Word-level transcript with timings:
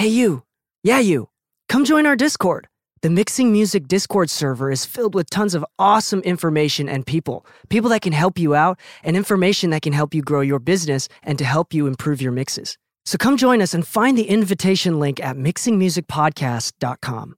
Hey, 0.00 0.08
you. 0.08 0.44
Yeah, 0.82 0.98
you. 0.98 1.28
Come 1.68 1.84
join 1.84 2.06
our 2.06 2.16
Discord. 2.16 2.68
The 3.02 3.10
Mixing 3.10 3.52
Music 3.52 3.86
Discord 3.86 4.30
server 4.30 4.70
is 4.70 4.86
filled 4.86 5.14
with 5.14 5.28
tons 5.28 5.54
of 5.54 5.62
awesome 5.78 6.20
information 6.20 6.88
and 6.88 7.04
people. 7.04 7.44
People 7.68 7.90
that 7.90 8.00
can 8.00 8.14
help 8.14 8.38
you 8.38 8.54
out 8.54 8.80
and 9.04 9.14
information 9.14 9.68
that 9.68 9.82
can 9.82 9.92
help 9.92 10.14
you 10.14 10.22
grow 10.22 10.40
your 10.40 10.58
business 10.58 11.06
and 11.22 11.36
to 11.36 11.44
help 11.44 11.74
you 11.74 11.86
improve 11.86 12.22
your 12.22 12.32
mixes. 12.32 12.78
So 13.04 13.18
come 13.18 13.36
join 13.36 13.60
us 13.60 13.74
and 13.74 13.86
find 13.86 14.16
the 14.16 14.26
invitation 14.26 14.98
link 14.98 15.22
at 15.22 15.36
mixingmusicpodcast.com. 15.36 17.34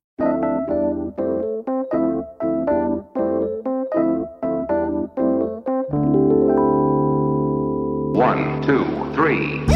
One, 8.14 8.62
two, 8.62 8.84
three. 9.16 9.71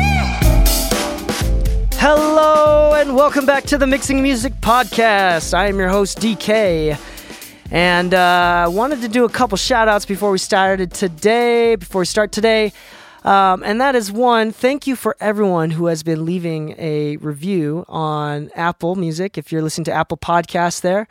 And 3.07 3.15
welcome 3.15 3.47
back 3.47 3.63
to 3.63 3.79
the 3.79 3.87
Mixing 3.87 4.21
Music 4.21 4.53
Podcast. 4.55 5.55
I 5.55 5.69
am 5.69 5.79
your 5.79 5.89
host, 5.89 6.19
DK. 6.19 6.99
And 7.71 8.13
uh, 8.13 8.65
I 8.67 8.69
wanted 8.69 9.01
to 9.03 9.09
do 9.09 9.25
a 9.25 9.29
couple 9.29 9.57
shout 9.57 9.87
outs 9.87 10.05
before 10.05 10.33
we 10.33 10.39
started 10.39 10.91
today, 10.93 11.77
before 11.77 12.01
we 12.01 12.07
start 12.07 12.33
today. 12.33 12.73
Um, 13.23 13.63
and 13.63 13.81
that 13.81 13.95
is 13.95 14.11
one, 14.11 14.51
thank 14.51 14.89
you 14.89 14.97
for 14.97 15.17
everyone 15.21 15.71
who 15.71 15.87
has 15.87 16.03
been 16.03 16.25
leaving 16.25 16.75
a 16.79 17.17
review 17.19 17.85
on 17.87 18.51
Apple 18.57 18.97
Music. 18.97 19.39
If 19.39 19.53
you're 19.53 19.63
listening 19.63 19.85
to 19.85 19.93
Apple 19.93 20.17
Podcasts 20.17 20.81
there, 20.81 21.07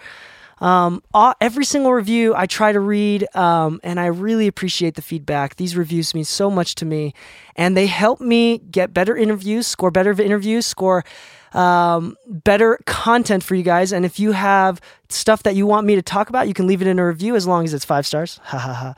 um, 0.66 1.04
all, 1.14 1.36
every 1.40 1.64
single 1.64 1.94
review 1.94 2.34
I 2.36 2.48
try 2.48 2.72
to 2.72 2.80
read, 2.80 3.28
um, 3.36 3.80
and 3.84 4.00
I 4.00 4.08
really 4.08 4.48
appreciate 4.48 4.96
the 4.96 5.04
feedback. 5.04 5.58
These 5.58 5.78
reviews 5.78 6.16
mean 6.16 6.24
so 6.24 6.50
much 6.50 6.74
to 6.76 6.86
me, 6.86 7.14
and 7.56 7.78
they 7.78 7.86
help 7.86 8.20
me 8.20 8.58
get 8.58 8.92
better 8.92 9.16
interviews, 9.16 9.68
score 9.68 9.92
better 9.92 10.20
interviews, 10.20 10.66
score 10.66 11.06
um, 11.54 12.18
better 12.26 12.80
content 12.88 13.44
for 13.44 13.54
you 13.54 13.62
guys. 13.62 13.94
And 13.94 14.06
if 14.06 14.20
you 14.20 14.32
have 14.32 14.82
stuff 15.08 15.44
that 15.44 15.56
you 15.56 15.68
want 15.68 15.86
me 15.86 15.94
to 15.96 16.02
talk 16.02 16.30
about, 16.30 16.48
you 16.48 16.56
can 16.56 16.66
leave 16.66 16.82
it 16.82 16.88
in 16.88 16.98
a 16.98 17.06
review 17.06 17.36
as 17.36 17.46
long 17.46 17.64
as 17.64 17.72
it's 17.72 17.86
five 17.86 18.08
stars. 18.08 18.40
Ha 18.46 18.58
ha 18.58 18.74
ha. 18.74 18.94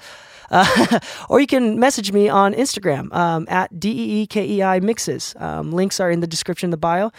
Uh, 0.50 1.00
or 1.30 1.42
you 1.42 1.48
can 1.48 1.78
message 1.78 2.14
me 2.14 2.30
on 2.30 2.54
Instagram 2.54 3.14
um, 3.14 3.46
at 3.50 3.78
D 3.78 3.90
E 3.90 4.22
E 4.22 4.28
K 4.28 4.48
E 4.48 4.64
I 4.64 4.80
Mixes. 4.80 5.36
Um, 5.38 5.74
links 5.74 6.00
are 6.00 6.10
in 6.10 6.22
the 6.22 6.28
description, 6.28 6.70
the 6.70 6.78
bio. 6.78 7.12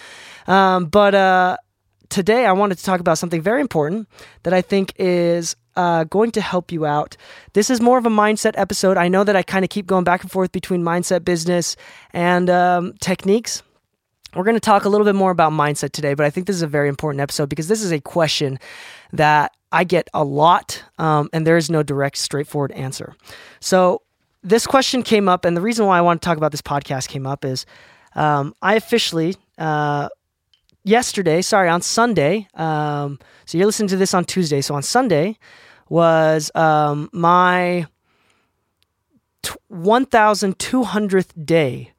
Um, 0.47 0.87
but 0.87 1.15
uh, 1.15 1.59
today 2.09 2.47
I 2.47 2.53
wanted 2.53 2.79
to 2.79 2.85
talk 2.85 3.01
about 3.01 3.19
something 3.19 3.43
very 3.43 3.61
important 3.61 4.09
that 4.43 4.53
I 4.53 4.63
think 4.63 4.93
is 4.97 5.57
uh, 5.77 6.05
going 6.05 6.31
to 6.33 6.41
help 6.41 6.73
you 6.73 6.87
out. 6.87 7.17
This 7.53 7.71
is 7.71 7.81
more 7.81 7.99
of 7.99 8.07
a 8.07 8.11
mindset 8.11 8.55
episode. 8.57 8.97
I 8.97 9.09
know 9.09 9.25
that 9.25 9.37
I 9.37 9.43
kind 9.43 9.65
of 9.65 9.71
keep 9.71 9.87
going 9.87 10.05
back 10.05 10.23
and 10.23 10.31
forth 10.31 10.51
between 10.53 10.83
mindset, 10.83 11.25
business, 11.25 11.77
and 12.13 12.51
um, 12.51 12.95
techniques. 13.01 13.63
We're 14.35 14.45
going 14.45 14.57
to 14.57 14.61
talk 14.61 14.85
a 14.85 14.89
little 14.89 15.05
bit 15.05 15.15
more 15.15 15.31
about 15.31 15.53
mindset 15.53 15.93
today, 15.93 16.15
but 16.15 16.27
I 16.27 16.31
think 16.31 16.47
this 16.47 16.57
is 16.57 16.63
a 16.63 16.67
very 16.67 16.89
important 16.89 17.21
episode 17.21 17.49
because 17.49 17.69
this 17.69 17.83
is 17.83 17.93
a 17.93 18.01
question 18.01 18.59
that 19.13 19.53
I 19.73 19.85
get 19.85 20.09
a 20.13 20.25
lot, 20.25 20.83
um, 20.99 21.31
and 21.33 21.47
there 21.47 21.57
is 21.57 21.71
no 21.71 21.83
direct, 21.83 22.17
straightforward 22.17 22.73
answer. 22.73 23.15
So, 23.61 24.03
this 24.43 24.67
question 24.67 25.03
came 25.03 25.29
up, 25.29 25.45
and 25.45 25.57
the 25.57 25.61
reason 25.61 25.87
why 25.87 25.99
I 25.99 26.01
want 26.01 26.23
to 26.23 26.27
talk 26.27 26.39
about 26.39 26.53
this 26.53 26.63
podcast 26.63 27.09
came 27.09 27.27
up 27.27 27.45
is 27.45 27.67
um, 28.15 28.55
I 28.63 28.77
officially 28.77 29.35
uh, 29.59 30.09
yesterday, 30.89 31.43
sorry, 31.43 31.69
on 31.69 31.83
Sunday, 31.83 32.49
um, 32.55 33.19
so 33.45 33.59
you're 33.59 33.67
listening 33.67 33.89
to 33.89 33.97
this 33.97 34.15
on 34.15 34.25
Tuesday. 34.25 34.61
So 34.61 34.75
on 34.75 34.83
Sunday 34.83 35.37
was 35.89 36.51
um, 36.55 37.09
my 37.13 37.87
t- 39.43 39.55
1,200th 39.71 41.47
day 41.47 41.93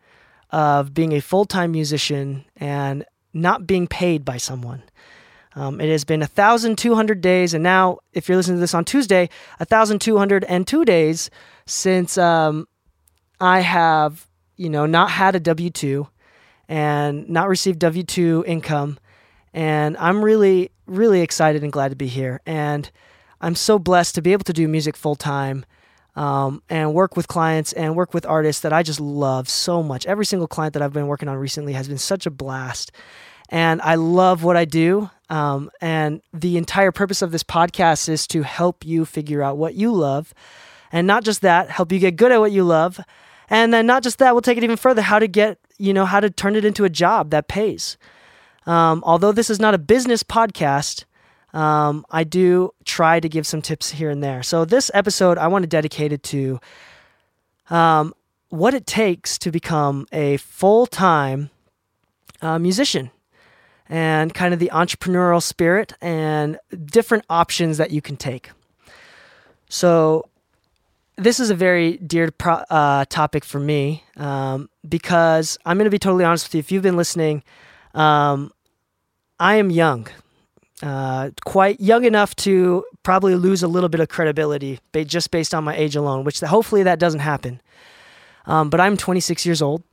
of 0.49 0.93
being 0.93 1.13
a 1.13 1.21
full 1.21 1.45
time 1.45 1.71
musician 1.71 2.45
and 2.57 3.05
not 3.33 3.67
being 3.67 3.87
paid 3.87 4.25
by 4.25 4.37
someone. 4.37 4.83
Um, 5.55 5.81
it 5.81 5.89
has 5.89 6.03
been 6.03 6.21
1,200 6.21 7.21
days, 7.21 7.53
and 7.53 7.63
now, 7.63 7.99
if 8.13 8.29
you're 8.29 8.37
listening 8.37 8.57
to 8.57 8.61
this 8.61 8.75
on 8.75 8.85
Tuesday, 8.85 9.29
1,202 9.57 10.85
days 10.85 11.29
since 11.65 12.17
um, 12.17 12.67
I 13.41 13.61
have, 13.61 14.27
you 14.57 14.69
know, 14.69 14.85
not 14.85 15.09
had 15.11 15.35
a 15.35 15.39
W 15.39 15.69
2 15.69 16.07
and 16.69 17.27
not 17.27 17.49
received 17.49 17.79
W 17.79 18.03
2 18.03 18.45
income. 18.47 18.99
And 19.53 19.97
I'm 19.97 20.23
really, 20.23 20.71
really 20.85 21.21
excited 21.21 21.63
and 21.63 21.73
glad 21.73 21.89
to 21.89 21.95
be 21.95 22.07
here. 22.07 22.39
And 22.45 22.89
I'm 23.41 23.55
so 23.55 23.79
blessed 23.79 24.15
to 24.15 24.21
be 24.21 24.31
able 24.31 24.43
to 24.45 24.53
do 24.53 24.67
music 24.67 24.95
full 24.95 25.15
time 25.15 25.65
um, 26.15 26.61
and 26.69 26.93
work 26.93 27.17
with 27.17 27.27
clients 27.27 27.73
and 27.73 27.95
work 27.95 28.13
with 28.13 28.25
artists 28.25 28.61
that 28.61 28.71
I 28.71 28.83
just 28.83 28.99
love 28.99 29.49
so 29.49 29.81
much. 29.81 30.05
Every 30.05 30.25
single 30.25 30.47
client 30.47 30.73
that 30.73 30.83
I've 30.83 30.93
been 30.93 31.07
working 31.07 31.27
on 31.27 31.37
recently 31.37 31.73
has 31.73 31.87
been 31.87 31.97
such 31.97 32.27
a 32.27 32.31
blast. 32.31 32.91
And 33.49 33.81
I 33.81 33.95
love 33.95 34.43
what 34.43 34.55
I 34.55 34.65
do. 34.65 35.09
Um, 35.31 35.71
and 35.81 36.21
the 36.33 36.57
entire 36.57 36.91
purpose 36.91 37.23
of 37.23 37.31
this 37.31 37.43
podcast 37.43 38.07
is 38.09 38.27
to 38.27 38.43
help 38.43 38.85
you 38.85 39.05
figure 39.05 39.41
out 39.41 39.57
what 39.57 39.73
you 39.73 39.91
love. 39.91 40.35
And 40.91 41.07
not 41.07 41.23
just 41.23 41.41
that, 41.41 41.71
help 41.71 41.91
you 41.91 41.97
get 41.99 42.15
good 42.15 42.31
at 42.31 42.39
what 42.39 42.51
you 42.51 42.63
love. 42.63 42.99
And 43.49 43.73
then 43.73 43.87
not 43.87 44.03
just 44.03 44.19
that, 44.19 44.33
we'll 44.35 44.41
take 44.41 44.57
it 44.57 44.63
even 44.63 44.77
further 44.77 45.01
how 45.01 45.17
to 45.17 45.27
get 45.27 45.57
you 45.79 45.93
know, 45.93 46.05
how 46.05 46.19
to 46.19 46.29
turn 46.29 46.55
it 46.55 46.65
into 46.65 46.85
a 46.85 46.89
job 46.89 47.31
that 47.31 47.47
pays. 47.47 47.97
Um, 48.67 49.01
although 49.05 49.31
this 49.31 49.49
is 49.49 49.59
not 49.59 49.73
a 49.73 49.79
business 49.79 50.21
podcast, 50.21 51.05
um, 51.53 52.05
I 52.11 52.23
do 52.23 52.73
try 52.85 53.19
to 53.19 53.27
give 53.27 53.47
some 53.47 53.61
tips 53.61 53.89
here 53.89 54.09
and 54.09 54.21
there. 54.21 54.43
So 54.43 54.65
this 54.65 54.91
episode, 54.93 55.37
I 55.39 55.47
want 55.47 55.63
to 55.63 55.67
dedicate 55.67 56.11
it 56.11 56.21
to 56.23 56.59
um, 57.71 58.13
what 58.49 58.73
it 58.73 58.85
takes 58.85 59.37
to 59.39 59.51
become 59.51 60.05
a 60.11 60.37
full 60.37 60.85
time 60.85 61.49
uh, 62.41 62.59
musician 62.59 63.09
and 63.87 64.33
kind 64.33 64.53
of 64.53 64.59
the 64.59 64.69
entrepreneurial 64.71 65.41
spirit 65.41 65.93
and 66.01 66.59
different 66.85 67.25
options 67.29 67.77
that 67.77 67.89
you 67.89 68.01
can 68.01 68.17
take. 68.17 68.51
So 69.67 70.28
this 71.19 71.39
is 71.39 71.49
a 71.49 71.55
very 71.55 71.97
dear 71.97 72.31
pro- 72.31 72.63
uh, 72.69 73.05
topic 73.05 73.43
for 73.43 73.59
me 73.59 74.03
um, 74.15 74.69
because 74.87 75.57
I'm 75.65 75.77
going 75.77 75.85
to 75.85 75.91
be 75.91 75.99
totally 75.99 76.23
honest 76.23 76.47
with 76.47 76.55
you. 76.55 76.59
If 76.59 76.71
you've 76.71 76.83
been 76.83 76.97
listening, 76.97 77.43
um, 77.93 78.51
I 79.39 79.55
am 79.55 79.69
young, 79.69 80.07
uh, 80.81 81.31
quite 81.45 81.79
young 81.79 82.05
enough 82.05 82.35
to 82.37 82.85
probably 83.03 83.35
lose 83.35 83.63
a 83.63 83.67
little 83.67 83.89
bit 83.89 83.99
of 83.99 84.09
credibility 84.09 84.79
just 85.05 85.31
based 85.31 85.53
on 85.53 85.63
my 85.63 85.75
age 85.75 85.95
alone, 85.95 86.23
which 86.23 86.39
hopefully 86.39 86.83
that 86.83 86.99
doesn't 86.99 87.21
happen. 87.21 87.61
Um, 88.45 88.69
but 88.69 88.79
I'm 88.79 88.97
26 88.97 89.45
years 89.45 89.61
old. 89.61 89.83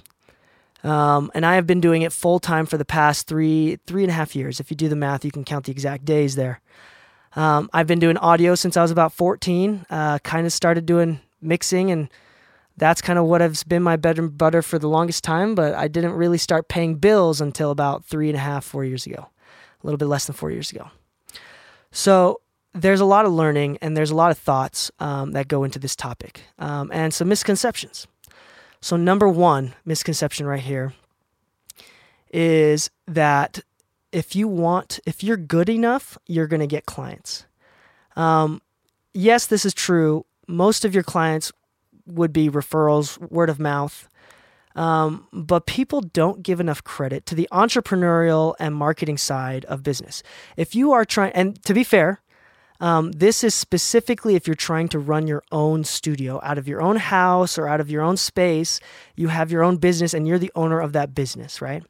Um, 0.85 1.33
and 1.35 1.45
I 1.45 1.57
have 1.57 1.67
been 1.67 1.81
doing 1.81 2.03
it 2.03 2.13
full 2.13 2.39
time 2.39 2.65
for 2.65 2.79
the 2.79 2.85
past 2.85 3.27
three, 3.27 3.79
three 3.87 4.05
and 4.05 4.11
a 4.11 4.15
half 4.15 4.37
years. 4.37 4.61
If 4.61 4.71
you 4.71 4.77
do 4.77 4.89
the 4.89 4.95
math, 4.95 5.25
you 5.25 5.33
can 5.33 5.43
count 5.43 5.65
the 5.65 5.73
exact 5.73 6.05
days 6.05 6.37
there. 6.37 6.61
Um, 7.37 7.71
I've 7.73 7.87
been 7.87 7.99
doing 7.99 8.17
audio 8.17 8.55
since 8.55 8.77
I 8.77 8.83
was 8.83 8.91
about 8.91 9.13
14. 9.13 9.87
Uh, 9.89 10.19
kind 10.21 10.47
of 10.47 10.53
started 10.53 10.87
doing 10.87 11.21
mixing 11.41 11.91
and 11.91 12.09
that's 12.79 13.01
kind 13.01 13.19
of 13.19 13.27
what 13.27 13.41
has 13.41 13.63
been 13.63 13.83
my 13.83 13.97
bread 13.97 14.19
and 14.19 14.37
butter 14.37 14.63
for 14.63 14.79
the 14.79 14.89
longest 14.89 15.23
time. 15.23 15.55
But 15.55 15.75
I 15.75 15.89
didn't 15.89 16.13
really 16.13 16.39
start 16.39 16.69
paying 16.69 16.97
bills 16.97 17.41
until 17.41 17.71
about 17.71 18.05
three 18.05 18.29
and 18.29 18.37
a 18.37 18.41
half, 18.41 18.65
four 18.65 18.85
years 18.85 19.07
ago, 19.07 19.29
a 19.83 19.87
little 19.87 19.99
bit 19.99 20.07
less 20.07 20.27
than 20.27 20.35
four 20.35 20.51
years 20.51 20.73
ago. 20.73 20.91
So 21.91 22.41
there's 22.75 23.01
a 23.01 23.07
lot 23.07 23.25
of 23.25 23.33
learning 23.33 23.79
and 23.81 23.97
there's 23.97 24.11
a 24.11 24.15
lot 24.15 24.31
of 24.31 24.39
thoughts 24.39 24.91
um, 24.99 25.33
that 25.33 25.49
go 25.49 25.65
into 25.65 25.79
this 25.79 25.97
topic 25.97 26.43
um, 26.59 26.91
and 26.93 27.13
some 27.13 27.29
misconceptions. 27.29 28.07
So, 28.83 28.97
number 28.97 29.29
one 29.29 29.75
misconception 29.85 30.47
right 30.47 30.61
here 30.61 30.93
is 32.31 32.91
that 33.07 33.61
if 34.17 34.35
you 34.35 34.49
want, 34.49 34.99
if 35.05 35.23
you're 35.23 35.37
good 35.37 35.69
enough, 35.69 36.17
you're 36.27 36.47
going 36.47 36.61
to 36.61 36.67
get 36.67 36.87
clients. 36.87 37.45
Um, 38.17 38.63
yes, 39.13 39.47
this 39.47 39.67
is 39.67 39.75
true. 39.75 40.25
Most 40.49 40.87
of 40.87 40.95
your 40.95 41.03
clients 41.03 41.53
would 42.07 42.33
be 42.33 42.49
referrals, 42.49 43.19
word 43.31 43.51
of 43.51 43.61
mouth. 43.61 44.09
Um, 44.75 45.29
but 45.35 45.67
people 45.67 46.01
don't 46.01 46.43
give 46.43 46.61
enough 46.61 46.83
credit 46.83 47.27
to 47.27 47.35
the 47.35 47.47
entrepreneurial 47.53 48.55
and 48.59 48.75
marketing 48.75 49.19
side 49.19 49.67
of 49.67 49.83
business. 49.83 50.23
If 50.57 50.75
you 50.75 50.93
are 50.93 51.05
trying, 51.05 51.33
and 51.33 51.63
to 51.65 51.75
be 51.75 51.85
fair, 51.85 52.23
um, 52.81 53.13
this 53.13 53.45
is 53.45 53.55
specifically 53.55 54.35
if 54.35 54.47
you're 54.47 54.55
trying 54.55 54.89
to 54.89 54.99
run 54.99 55.27
your 55.27 55.43
own 55.53 55.85
studio 55.85 56.41
out 56.43 56.57
of 56.57 56.67
your 56.67 56.81
own 56.81 56.97
house 56.97 57.59
or 57.59 57.69
out 57.69 57.81
of 57.81 57.91
your 57.91 58.01
own 58.01 58.17
space. 58.17 58.81
You 59.15 59.29
have 59.29 59.53
your 59.53 59.63
own 59.63 59.77
business 59.77 60.15
and 60.15 60.27
you're 60.27 60.39
the 60.39 60.53
owner 60.55 60.81
of 60.81 60.95
that 60.95 61.15
business, 61.15 61.61
right? 61.61 61.83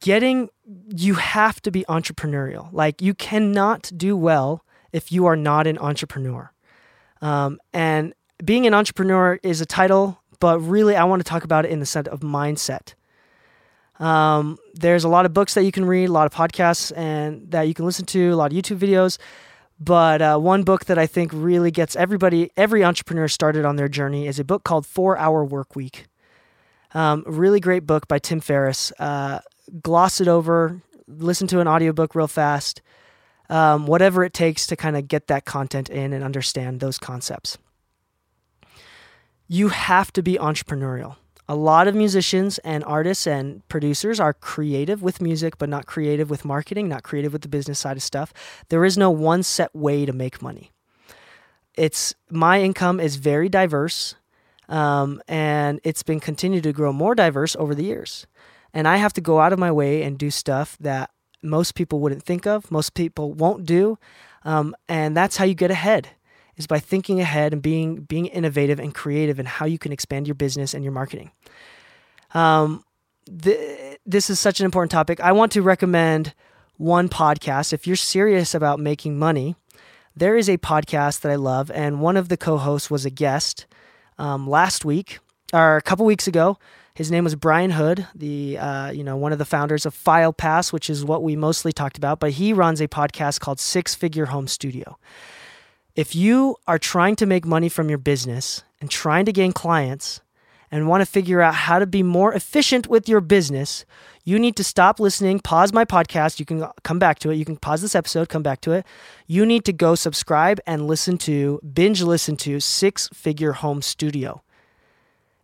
Getting, 0.00 0.50
you 0.94 1.14
have 1.14 1.60
to 1.62 1.70
be 1.70 1.84
entrepreneurial. 1.88 2.68
Like, 2.72 3.00
you 3.00 3.14
cannot 3.14 3.90
do 3.96 4.16
well 4.16 4.64
if 4.92 5.10
you 5.10 5.26
are 5.26 5.36
not 5.36 5.66
an 5.66 5.78
entrepreneur. 5.78 6.52
Um, 7.20 7.58
and 7.72 8.14
being 8.44 8.66
an 8.66 8.74
entrepreneur 8.74 9.38
is 9.42 9.60
a 9.60 9.66
title, 9.66 10.20
but 10.40 10.60
really, 10.60 10.96
I 10.96 11.04
want 11.04 11.20
to 11.20 11.28
talk 11.28 11.44
about 11.44 11.64
it 11.64 11.70
in 11.70 11.80
the 11.80 11.86
sense 11.86 12.08
of 12.08 12.20
mindset. 12.20 12.94
Um, 13.98 14.58
there's 14.74 15.04
a 15.04 15.08
lot 15.08 15.24
of 15.24 15.32
books 15.32 15.54
that 15.54 15.64
you 15.64 15.72
can 15.72 15.86
read, 15.86 16.08
a 16.08 16.12
lot 16.12 16.26
of 16.26 16.32
podcasts 16.32 16.92
and 16.96 17.50
that 17.50 17.62
you 17.62 17.74
can 17.74 17.86
listen 17.86 18.04
to, 18.06 18.32
a 18.32 18.36
lot 18.36 18.52
of 18.52 18.58
YouTube 18.58 18.78
videos. 18.78 19.18
But 19.78 20.22
uh, 20.22 20.38
one 20.38 20.62
book 20.62 20.86
that 20.86 20.98
I 20.98 21.06
think 21.06 21.30
really 21.34 21.70
gets 21.70 21.96
everybody, 21.96 22.50
every 22.56 22.84
entrepreneur 22.84 23.28
started 23.28 23.64
on 23.64 23.76
their 23.76 23.88
journey 23.88 24.26
is 24.26 24.38
a 24.38 24.44
book 24.44 24.64
called 24.64 24.86
Four 24.86 25.18
Hour 25.18 25.44
Work 25.44 25.76
Week. 25.76 26.06
Um, 26.94 27.24
really 27.26 27.60
great 27.60 27.86
book 27.86 28.08
by 28.08 28.18
Tim 28.18 28.40
Ferriss. 28.40 28.92
Uh, 28.98 29.40
gloss 29.82 30.20
it 30.20 30.28
over, 30.28 30.80
listen 31.06 31.46
to 31.48 31.60
an 31.60 31.68
audiobook 31.68 32.14
real 32.14 32.28
fast, 32.28 32.82
um, 33.48 33.86
whatever 33.86 34.24
it 34.24 34.32
takes 34.32 34.66
to 34.66 34.76
kind 34.76 34.96
of 34.96 35.08
get 35.08 35.28
that 35.28 35.44
content 35.44 35.88
in 35.88 36.12
and 36.12 36.24
understand 36.24 36.80
those 36.80 36.98
concepts. 36.98 37.58
You 39.48 39.68
have 39.68 40.12
to 40.14 40.22
be 40.22 40.34
entrepreneurial 40.34 41.16
a 41.48 41.54
lot 41.54 41.86
of 41.86 41.94
musicians 41.94 42.58
and 42.58 42.82
artists 42.84 43.26
and 43.26 43.66
producers 43.68 44.18
are 44.18 44.32
creative 44.32 45.02
with 45.02 45.20
music, 45.20 45.58
but 45.58 45.68
not 45.68 45.86
creative 45.86 46.28
with 46.28 46.44
marketing, 46.44 46.88
not 46.88 47.04
creative 47.04 47.32
with 47.32 47.42
the 47.42 47.48
business 47.48 47.78
side 47.78 47.96
of 47.96 48.02
stuff. 48.02 48.32
There 48.68 48.84
is 48.84 48.98
no 48.98 49.10
one 49.10 49.42
set 49.42 49.74
way 49.74 50.04
to 50.06 50.12
make 50.12 50.42
money. 50.42 50.72
It's 51.74 52.14
my 52.30 52.62
income 52.62 52.98
is 52.98 53.16
very 53.16 53.48
diverse, 53.48 54.16
um, 54.68 55.22
and 55.28 55.78
it's 55.84 56.02
been 56.02 56.20
continued 56.20 56.64
to 56.64 56.72
grow 56.72 56.92
more 56.92 57.14
diverse 57.14 57.54
over 57.56 57.74
the 57.74 57.84
years. 57.84 58.26
And 58.76 58.86
I 58.86 58.98
have 58.98 59.14
to 59.14 59.22
go 59.22 59.40
out 59.40 59.54
of 59.54 59.58
my 59.58 59.72
way 59.72 60.02
and 60.02 60.18
do 60.18 60.30
stuff 60.30 60.76
that 60.80 61.08
most 61.42 61.74
people 61.74 61.98
wouldn't 61.98 62.22
think 62.22 62.46
of, 62.46 62.70
most 62.70 62.92
people 62.92 63.32
won't 63.32 63.64
do, 63.64 63.98
um, 64.44 64.76
and 64.86 65.16
that's 65.16 65.38
how 65.38 65.46
you 65.46 65.54
get 65.54 65.70
ahead 65.70 66.10
is 66.58 66.66
by 66.66 66.78
thinking 66.78 67.18
ahead 67.18 67.54
and 67.54 67.62
being 67.62 68.02
being 68.02 68.26
innovative 68.26 68.78
and 68.78 68.94
creative 68.94 69.40
in 69.40 69.46
how 69.46 69.64
you 69.64 69.78
can 69.78 69.92
expand 69.92 70.28
your 70.28 70.34
business 70.34 70.74
and 70.74 70.84
your 70.84 70.92
marketing. 70.92 71.30
Um, 72.34 72.84
th- 73.24 73.98
this 74.04 74.28
is 74.28 74.38
such 74.38 74.60
an 74.60 74.66
important 74.66 74.90
topic. 74.90 75.20
I 75.20 75.32
want 75.32 75.52
to 75.52 75.62
recommend 75.62 76.34
one 76.76 77.08
podcast. 77.08 77.72
If 77.72 77.86
you're 77.86 77.96
serious 77.96 78.54
about 78.54 78.78
making 78.78 79.18
money, 79.18 79.56
there 80.14 80.36
is 80.36 80.50
a 80.50 80.58
podcast 80.58 81.22
that 81.22 81.32
I 81.32 81.36
love, 81.36 81.70
and 81.70 82.02
one 82.02 82.18
of 82.18 82.28
the 82.28 82.36
co-hosts 82.36 82.90
was 82.90 83.06
a 83.06 83.10
guest 83.10 83.64
um, 84.18 84.46
last 84.46 84.84
week 84.84 85.18
or 85.54 85.78
a 85.78 85.82
couple 85.82 86.04
weeks 86.04 86.26
ago. 86.26 86.58
His 86.96 87.10
name 87.10 87.24
was 87.24 87.34
Brian 87.34 87.72
Hood, 87.72 88.06
the 88.14 88.56
uh, 88.56 88.90
you 88.90 89.04
know 89.04 89.18
one 89.18 89.30
of 89.30 89.38
the 89.38 89.44
founders 89.44 89.84
of 89.84 89.94
FilePass, 89.94 90.72
which 90.72 90.88
is 90.88 91.04
what 91.04 91.22
we 91.22 91.36
mostly 91.36 91.70
talked 91.70 91.98
about. 91.98 92.20
But 92.20 92.30
he 92.30 92.54
runs 92.54 92.80
a 92.80 92.88
podcast 92.88 93.38
called 93.38 93.60
Six 93.60 93.94
Figure 93.94 94.24
Home 94.24 94.46
Studio. 94.46 94.96
If 95.94 96.14
you 96.14 96.56
are 96.66 96.78
trying 96.78 97.14
to 97.16 97.26
make 97.26 97.44
money 97.44 97.68
from 97.68 97.90
your 97.90 97.98
business 97.98 98.64
and 98.80 98.90
trying 98.90 99.26
to 99.26 99.32
gain 99.32 99.52
clients 99.52 100.22
and 100.70 100.88
want 100.88 101.02
to 101.02 101.06
figure 101.06 101.42
out 101.42 101.54
how 101.54 101.78
to 101.78 101.86
be 101.86 102.02
more 102.02 102.32
efficient 102.32 102.86
with 102.86 103.10
your 103.10 103.20
business, 103.20 103.84
you 104.24 104.38
need 104.38 104.56
to 104.56 104.64
stop 104.64 104.98
listening, 104.98 105.38
pause 105.38 105.74
my 105.74 105.84
podcast. 105.84 106.40
You 106.40 106.46
can 106.46 106.66
come 106.82 106.98
back 106.98 107.18
to 107.18 107.30
it. 107.30 107.34
You 107.34 107.44
can 107.44 107.58
pause 107.58 107.82
this 107.82 107.94
episode, 107.94 108.30
come 108.30 108.42
back 108.42 108.62
to 108.62 108.72
it. 108.72 108.86
You 109.26 109.44
need 109.44 109.66
to 109.66 109.72
go 109.74 109.96
subscribe 109.96 110.60
and 110.66 110.86
listen 110.86 111.18
to, 111.18 111.60
binge 111.74 112.00
listen 112.00 112.38
to 112.38 112.58
Six 112.58 113.10
Figure 113.12 113.52
Home 113.52 113.82
Studio. 113.82 114.40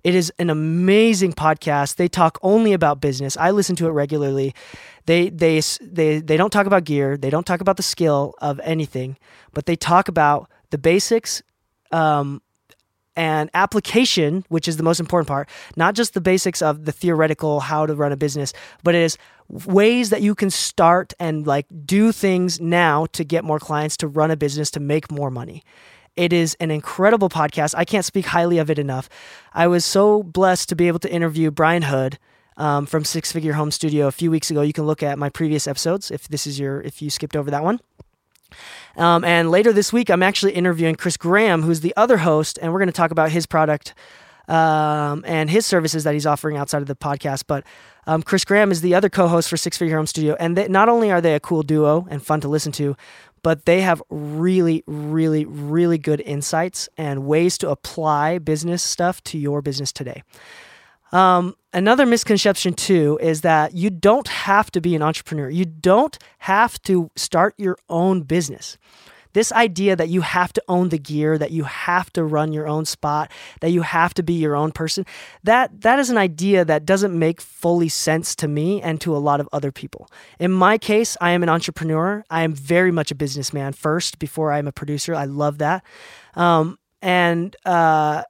It 0.04 0.14
is 0.14 0.32
an 0.38 0.50
amazing 0.50 1.32
podcast. 1.32 1.96
They 1.96 2.08
talk 2.08 2.38
only 2.42 2.72
about 2.72 3.00
business. 3.00 3.36
I 3.36 3.50
listen 3.50 3.76
to 3.76 3.86
it 3.86 3.90
regularly. 3.90 4.54
They 5.06 5.28
they 5.30 5.60
they 5.80 6.20
they 6.20 6.36
don't 6.36 6.50
talk 6.50 6.66
about 6.66 6.84
gear. 6.84 7.16
They 7.16 7.30
don't 7.30 7.46
talk 7.46 7.60
about 7.60 7.76
the 7.76 7.82
skill 7.82 8.34
of 8.40 8.60
anything, 8.64 9.16
but 9.52 9.66
they 9.66 9.76
talk 9.76 10.08
about 10.08 10.50
the 10.70 10.78
basics 10.78 11.42
um, 11.92 12.42
and 13.14 13.50
application, 13.54 14.44
which 14.48 14.66
is 14.66 14.76
the 14.76 14.82
most 14.82 14.98
important 14.98 15.28
part. 15.28 15.48
Not 15.76 15.94
just 15.94 16.14
the 16.14 16.20
basics 16.20 16.62
of 16.62 16.84
the 16.84 16.92
theoretical 16.92 17.60
how 17.60 17.86
to 17.86 17.94
run 17.94 18.10
a 18.10 18.16
business, 18.16 18.52
but 18.82 18.94
it 18.94 19.02
is 19.02 19.18
ways 19.48 20.10
that 20.10 20.22
you 20.22 20.34
can 20.34 20.50
start 20.50 21.12
and 21.20 21.46
like 21.46 21.66
do 21.84 22.10
things 22.10 22.60
now 22.60 23.06
to 23.12 23.22
get 23.22 23.44
more 23.44 23.58
clients, 23.58 23.96
to 23.98 24.08
run 24.08 24.30
a 24.30 24.36
business, 24.36 24.70
to 24.72 24.80
make 24.80 25.12
more 25.12 25.30
money. 25.30 25.62
It 26.16 26.32
is 26.32 26.56
an 26.60 26.70
incredible 26.70 27.28
podcast. 27.28 27.74
I 27.76 27.84
can't 27.84 28.04
speak 28.04 28.26
highly 28.26 28.58
of 28.58 28.70
it 28.70 28.78
enough. 28.78 29.08
I 29.54 29.66
was 29.66 29.84
so 29.84 30.22
blessed 30.22 30.68
to 30.68 30.76
be 30.76 30.88
able 30.88 30.98
to 31.00 31.12
interview 31.12 31.50
Brian 31.50 31.82
Hood 31.82 32.18
um, 32.56 32.84
from 32.84 33.04
Six 33.04 33.32
Figure 33.32 33.54
Home 33.54 33.70
Studio 33.70 34.06
a 34.06 34.12
few 34.12 34.30
weeks 34.30 34.50
ago. 34.50 34.60
You 34.60 34.74
can 34.74 34.84
look 34.84 35.02
at 35.02 35.18
my 35.18 35.30
previous 35.30 35.66
episodes 35.66 36.10
if 36.10 36.28
this 36.28 36.46
is 36.46 36.58
your 36.58 36.82
if 36.82 37.00
you 37.00 37.08
skipped 37.08 37.36
over 37.36 37.50
that 37.50 37.64
one. 37.64 37.80
Um, 38.96 39.24
and 39.24 39.50
later 39.50 39.72
this 39.72 39.90
week, 39.90 40.10
I'm 40.10 40.22
actually 40.22 40.52
interviewing 40.52 40.96
Chris 40.96 41.16
Graham, 41.16 41.62
who's 41.62 41.80
the 41.80 41.94
other 41.96 42.18
host, 42.18 42.58
and 42.60 42.72
we're 42.72 42.78
going 42.78 42.88
to 42.88 42.92
talk 42.92 43.10
about 43.10 43.30
his 43.30 43.46
product 43.46 43.94
um, 44.48 45.24
and 45.26 45.48
his 45.48 45.64
services 45.64 46.04
that 46.04 46.12
he's 46.12 46.26
offering 46.26 46.58
outside 46.58 46.82
of 46.82 46.88
the 46.88 46.94
podcast. 46.94 47.44
But 47.46 47.64
um, 48.06 48.22
Chris 48.22 48.44
Graham 48.44 48.70
is 48.70 48.82
the 48.82 48.94
other 48.94 49.08
co-host 49.08 49.48
for 49.48 49.56
Six 49.56 49.78
Figure 49.78 49.96
Home 49.96 50.06
Studio, 50.06 50.36
and 50.38 50.56
they, 50.56 50.68
not 50.68 50.90
only 50.90 51.10
are 51.10 51.22
they 51.22 51.34
a 51.34 51.40
cool 51.40 51.62
duo 51.62 52.06
and 52.10 52.22
fun 52.22 52.42
to 52.42 52.48
listen 52.48 52.72
to, 52.72 52.96
but 53.42 53.64
they 53.64 53.80
have 53.80 54.02
really, 54.10 54.82
really, 54.86 55.44
really 55.44 55.98
good 55.98 56.20
insights 56.20 56.88
and 56.96 57.26
ways 57.26 57.58
to 57.58 57.70
apply 57.70 58.38
business 58.38 58.82
stuff 58.82 59.22
to 59.24 59.38
your 59.38 59.62
business 59.62 59.92
today. 59.92 60.22
Um, 61.12 61.56
another 61.72 62.06
misconception, 62.06 62.72
too, 62.74 63.18
is 63.20 63.42
that 63.42 63.74
you 63.74 63.90
don't 63.90 64.28
have 64.28 64.70
to 64.72 64.80
be 64.80 64.94
an 64.94 65.02
entrepreneur. 65.02 65.50
You 65.50 65.66
don't 65.66 66.18
have 66.38 66.80
to 66.84 67.10
start 67.16 67.54
your 67.58 67.76
own 67.88 68.22
business. 68.22 68.78
This 69.32 69.52
idea 69.52 69.96
that 69.96 70.08
you 70.08 70.20
have 70.20 70.52
to 70.52 70.62
own 70.68 70.90
the 70.90 70.98
gear, 70.98 71.38
that 71.38 71.50
you 71.50 71.64
have 71.64 72.12
to 72.12 72.24
run 72.24 72.52
your 72.52 72.66
own 72.66 72.84
spot, 72.84 73.30
that 73.60 73.70
you 73.70 73.82
have 73.82 74.14
to 74.14 74.22
be 74.22 74.34
your 74.34 74.54
own 74.54 74.72
person, 74.72 75.06
that 75.42 75.80
that 75.82 75.98
is 75.98 76.10
an 76.10 76.18
idea 76.18 76.64
that 76.64 76.84
doesn't 76.84 77.16
make 77.18 77.40
fully 77.40 77.88
sense 77.88 78.34
to 78.36 78.48
me 78.48 78.82
and 78.82 79.00
to 79.00 79.16
a 79.16 79.18
lot 79.18 79.40
of 79.40 79.48
other 79.52 79.72
people. 79.72 80.10
In 80.38 80.52
my 80.52 80.78
case, 80.78 81.16
I 81.20 81.30
am 81.30 81.42
an 81.42 81.48
entrepreneur. 81.48 82.24
I 82.30 82.42
am 82.42 82.54
very 82.54 82.92
much 82.92 83.10
a 83.10 83.14
businessman 83.14 83.72
first 83.72 84.18
before 84.18 84.52
I'm 84.52 84.68
a 84.68 84.72
producer. 84.72 85.14
I 85.14 85.24
love 85.24 85.58
that. 85.58 85.84
Um, 86.34 86.78
and 87.00 87.54
uh, 87.64 88.22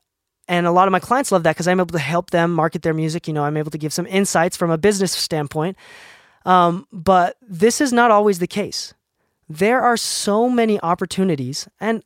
and 0.48 0.66
a 0.66 0.72
lot 0.72 0.88
of 0.88 0.92
my 0.92 1.00
clients 1.00 1.30
love 1.30 1.44
that 1.44 1.54
because 1.54 1.68
I'm 1.68 1.80
able 1.80 1.92
to 1.92 1.98
help 1.98 2.30
them 2.30 2.52
market 2.52 2.82
their 2.82 2.94
music. 2.94 3.28
You 3.28 3.34
know, 3.34 3.44
I'm 3.44 3.56
able 3.56 3.70
to 3.70 3.78
give 3.78 3.92
some 3.92 4.06
insights 4.06 4.56
from 4.56 4.70
a 4.70 4.78
business 4.78 5.12
standpoint. 5.12 5.76
Um, 6.44 6.86
but 6.92 7.36
this 7.40 7.80
is 7.80 7.92
not 7.92 8.10
always 8.10 8.40
the 8.40 8.48
case 8.48 8.94
there 9.58 9.80
are 9.80 9.96
so 9.96 10.48
many 10.48 10.80
opportunities 10.80 11.68
and 11.80 12.02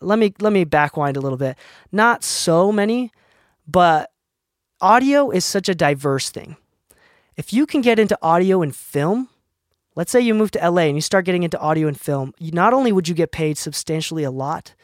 let 0.00 0.18
me 0.18 0.32
let 0.40 0.52
me 0.52 0.64
backwind 0.64 1.16
a 1.16 1.20
little 1.20 1.38
bit. 1.38 1.56
Not 1.92 2.24
so 2.24 2.72
many 2.72 3.12
but 3.66 4.10
audio 4.80 5.30
is 5.30 5.44
such 5.44 5.68
a 5.68 5.74
diverse 5.74 6.30
thing. 6.30 6.56
If 7.36 7.52
you 7.52 7.66
can 7.66 7.80
get 7.80 7.98
into 7.98 8.18
audio 8.22 8.62
and 8.62 8.74
film 8.74 9.28
let's 9.96 10.12
say 10.12 10.20
you 10.20 10.34
move 10.34 10.50
to 10.52 10.70
LA 10.70 10.82
and 10.82 10.96
you 10.96 11.00
start 11.00 11.24
getting 11.24 11.42
into 11.42 11.58
audio 11.58 11.88
and 11.88 11.98
film 11.98 12.32
you, 12.38 12.52
not 12.52 12.72
only 12.72 12.92
would 12.92 13.08
you 13.08 13.14
get 13.14 13.32
paid 13.32 13.58
substantially 13.58 14.24
a 14.24 14.30
lot 14.30 14.74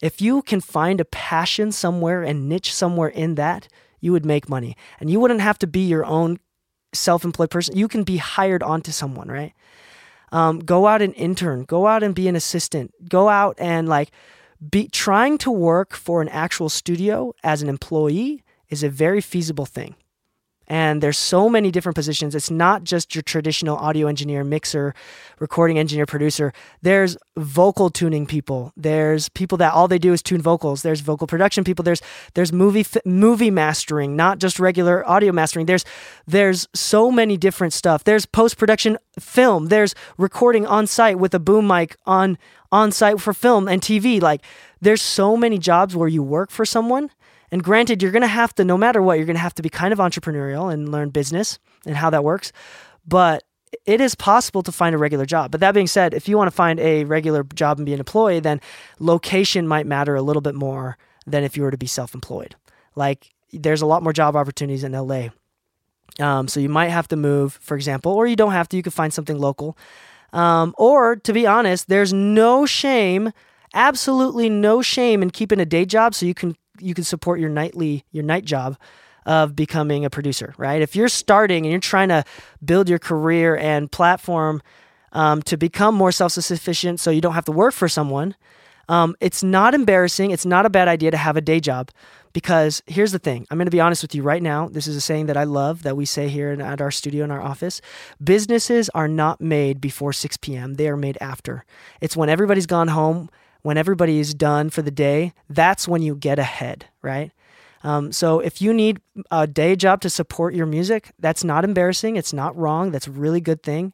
if 0.00 0.20
you 0.20 0.42
can 0.42 0.60
find 0.60 1.00
a 1.00 1.04
passion 1.06 1.72
somewhere 1.72 2.22
and 2.22 2.48
niche 2.48 2.72
somewhere 2.72 3.08
in 3.08 3.34
that 3.36 3.68
you 4.00 4.12
would 4.12 4.26
make 4.26 4.48
money. 4.48 4.76
And 5.00 5.10
you 5.10 5.20
wouldn't 5.20 5.40
have 5.40 5.58
to 5.60 5.66
be 5.66 5.80
your 5.80 6.04
own 6.04 6.38
self-employed 6.92 7.50
person. 7.50 7.76
You 7.76 7.88
can 7.88 8.04
be 8.04 8.18
hired 8.18 8.62
onto 8.62 8.92
someone 8.92 9.28
right 9.28 9.52
um, 10.32 10.58
go 10.60 10.86
out 10.86 11.02
and 11.02 11.14
intern, 11.14 11.64
go 11.64 11.86
out 11.86 12.02
and 12.02 12.14
be 12.14 12.28
an 12.28 12.36
assistant, 12.36 12.92
go 13.08 13.28
out 13.28 13.56
and 13.58 13.88
like 13.88 14.10
be 14.70 14.88
trying 14.88 15.38
to 15.38 15.50
work 15.50 15.94
for 15.94 16.22
an 16.22 16.28
actual 16.28 16.68
studio 16.68 17.34
as 17.44 17.62
an 17.62 17.68
employee 17.68 18.42
is 18.68 18.82
a 18.82 18.88
very 18.88 19.20
feasible 19.20 19.66
thing. 19.66 19.94
And 20.68 21.02
there's 21.02 21.18
so 21.18 21.48
many 21.48 21.70
different 21.70 21.94
positions. 21.94 22.34
It's 22.34 22.50
not 22.50 22.82
just 22.82 23.14
your 23.14 23.22
traditional 23.22 23.76
audio 23.76 24.08
engineer, 24.08 24.42
mixer, 24.42 24.94
recording 25.38 25.78
engineer, 25.78 26.06
producer. 26.06 26.52
There's 26.82 27.16
vocal 27.36 27.90
tuning 27.90 28.26
people. 28.26 28.72
There's 28.76 29.28
people 29.28 29.58
that 29.58 29.72
all 29.72 29.86
they 29.86 29.98
do 29.98 30.12
is 30.12 30.22
tune 30.22 30.42
vocals. 30.42 30.82
There's 30.82 31.00
vocal 31.00 31.26
production 31.26 31.62
people. 31.62 31.82
There's 31.82 32.02
there's 32.34 32.52
movie 32.52 32.84
movie 33.04 33.50
mastering, 33.50 34.16
not 34.16 34.38
just 34.38 34.58
regular 34.58 35.08
audio 35.08 35.32
mastering. 35.32 35.66
There's 35.66 35.84
there's 36.26 36.66
so 36.74 37.10
many 37.10 37.36
different 37.36 37.72
stuff. 37.72 38.02
There's 38.04 38.26
post 38.26 38.58
production 38.58 38.98
film. 39.18 39.66
There's 39.66 39.94
recording 40.18 40.66
on 40.66 40.86
site 40.86 41.18
with 41.18 41.34
a 41.34 41.38
boom 41.38 41.66
mic 41.66 41.96
on 42.06 42.38
on 42.72 42.90
site 42.92 43.20
for 43.20 43.32
film 43.32 43.68
and 43.68 43.80
TV. 43.80 44.20
Like 44.20 44.42
there's 44.80 45.02
so 45.02 45.36
many 45.36 45.58
jobs 45.58 45.94
where 45.94 46.08
you 46.08 46.22
work 46.22 46.50
for 46.50 46.64
someone 46.64 47.10
and 47.50 47.62
granted, 47.62 48.02
you're 48.02 48.12
going 48.12 48.22
to 48.22 48.28
have 48.28 48.54
to, 48.56 48.64
no 48.64 48.76
matter 48.76 49.00
what, 49.00 49.18
you're 49.18 49.26
going 49.26 49.36
to 49.36 49.40
have 49.40 49.54
to 49.54 49.62
be 49.62 49.68
kind 49.68 49.92
of 49.92 49.98
entrepreneurial 49.98 50.72
and 50.72 50.90
learn 50.90 51.10
business 51.10 51.58
and 51.84 51.96
how 51.96 52.10
that 52.10 52.24
works. 52.24 52.52
But 53.06 53.44
it 53.84 54.00
is 54.00 54.14
possible 54.14 54.62
to 54.62 54.72
find 54.72 54.94
a 54.94 54.98
regular 54.98 55.26
job. 55.26 55.50
But 55.50 55.60
that 55.60 55.72
being 55.72 55.86
said, 55.86 56.14
if 56.14 56.28
you 56.28 56.36
want 56.36 56.48
to 56.48 56.54
find 56.54 56.80
a 56.80 57.04
regular 57.04 57.42
job 57.42 57.78
and 57.78 57.86
be 57.86 57.92
an 57.92 58.00
employee, 58.00 58.40
then 58.40 58.60
location 58.98 59.68
might 59.68 59.86
matter 59.86 60.16
a 60.16 60.22
little 60.22 60.42
bit 60.42 60.54
more 60.54 60.96
than 61.26 61.44
if 61.44 61.56
you 61.56 61.62
were 61.62 61.70
to 61.70 61.78
be 61.78 61.86
self 61.86 62.14
employed. 62.14 62.56
Like, 62.94 63.34
there's 63.52 63.82
a 63.82 63.86
lot 63.86 64.02
more 64.02 64.12
job 64.12 64.36
opportunities 64.36 64.84
in 64.84 64.92
LA. 64.92 65.28
Um, 66.18 66.48
so 66.48 66.60
you 66.60 66.68
might 66.68 66.88
have 66.88 67.08
to 67.08 67.16
move, 67.16 67.58
for 67.60 67.76
example, 67.76 68.12
or 68.12 68.26
you 68.26 68.36
don't 68.36 68.52
have 68.52 68.68
to. 68.70 68.76
You 68.76 68.82
can 68.82 68.92
find 68.92 69.12
something 69.12 69.38
local. 69.38 69.76
Um, 70.32 70.74
or 70.78 71.16
to 71.16 71.32
be 71.32 71.46
honest, 71.46 71.88
there's 71.88 72.12
no 72.12 72.66
shame, 72.66 73.32
absolutely 73.74 74.48
no 74.48 74.82
shame 74.82 75.22
in 75.22 75.30
keeping 75.30 75.60
a 75.60 75.66
day 75.66 75.84
job 75.84 76.14
so 76.14 76.26
you 76.26 76.34
can 76.34 76.56
you 76.80 76.94
can 76.94 77.04
support 77.04 77.40
your 77.40 77.50
nightly 77.50 78.04
your 78.12 78.24
night 78.24 78.44
job 78.44 78.76
of 79.26 79.56
becoming 79.56 80.04
a 80.04 80.10
producer, 80.10 80.54
right? 80.56 80.80
If 80.80 80.94
you're 80.94 81.08
starting 81.08 81.64
and 81.64 81.72
you're 81.72 81.80
trying 81.80 82.08
to 82.08 82.24
build 82.64 82.88
your 82.88 83.00
career 83.00 83.56
and 83.56 83.90
platform 83.90 84.62
um, 85.12 85.42
to 85.42 85.56
become 85.56 85.94
more 85.94 86.12
self 86.12 86.32
sufficient 86.32 87.00
so 87.00 87.10
you 87.10 87.20
don't 87.20 87.34
have 87.34 87.44
to 87.46 87.52
work 87.52 87.74
for 87.74 87.88
someone, 87.88 88.36
um, 88.88 89.16
it's 89.20 89.42
not 89.42 89.74
embarrassing. 89.74 90.30
It's 90.30 90.46
not 90.46 90.64
a 90.64 90.70
bad 90.70 90.86
idea 90.88 91.10
to 91.10 91.16
have 91.16 91.36
a 91.36 91.40
day 91.40 91.58
job 91.58 91.90
because 92.32 92.82
here's 92.86 93.12
the 93.12 93.18
thing 93.18 93.46
I'm 93.50 93.58
going 93.58 93.66
to 93.66 93.70
be 93.70 93.80
honest 93.80 94.02
with 94.02 94.14
you 94.14 94.22
right 94.22 94.42
now. 94.42 94.68
This 94.68 94.86
is 94.86 94.94
a 94.94 95.00
saying 95.00 95.26
that 95.26 95.36
I 95.36 95.44
love 95.44 95.82
that 95.82 95.96
we 95.96 96.04
say 96.04 96.28
here 96.28 96.52
in, 96.52 96.60
at 96.60 96.80
our 96.80 96.92
studio 96.92 97.24
in 97.24 97.30
our 97.30 97.42
office. 97.42 97.80
Businesses 98.22 98.88
are 98.90 99.08
not 99.08 99.40
made 99.40 99.80
before 99.80 100.12
6 100.12 100.36
p.m., 100.36 100.74
they 100.74 100.88
are 100.88 100.96
made 100.96 101.18
after. 101.20 101.64
It's 102.00 102.16
when 102.16 102.28
everybody's 102.28 102.66
gone 102.66 102.88
home 102.88 103.28
when 103.66 103.76
everybody 103.76 104.20
is 104.20 104.32
done 104.32 104.70
for 104.70 104.80
the 104.80 104.92
day, 104.92 105.32
that's 105.50 105.88
when 105.88 106.00
you 106.00 106.14
get 106.14 106.38
ahead, 106.38 106.86
right? 107.02 107.32
Um, 107.82 108.12
so 108.12 108.38
if 108.38 108.62
you 108.62 108.72
need 108.72 109.00
a 109.32 109.48
day 109.48 109.74
job 109.74 110.02
to 110.02 110.08
support 110.08 110.54
your 110.54 110.66
music, 110.66 111.10
that's 111.18 111.42
not 111.42 111.64
embarrassing. 111.64 112.14
It's 112.14 112.32
not 112.32 112.56
wrong. 112.56 112.92
That's 112.92 113.08
a 113.08 113.10
really 113.10 113.40
good 113.40 113.64
thing. 113.64 113.92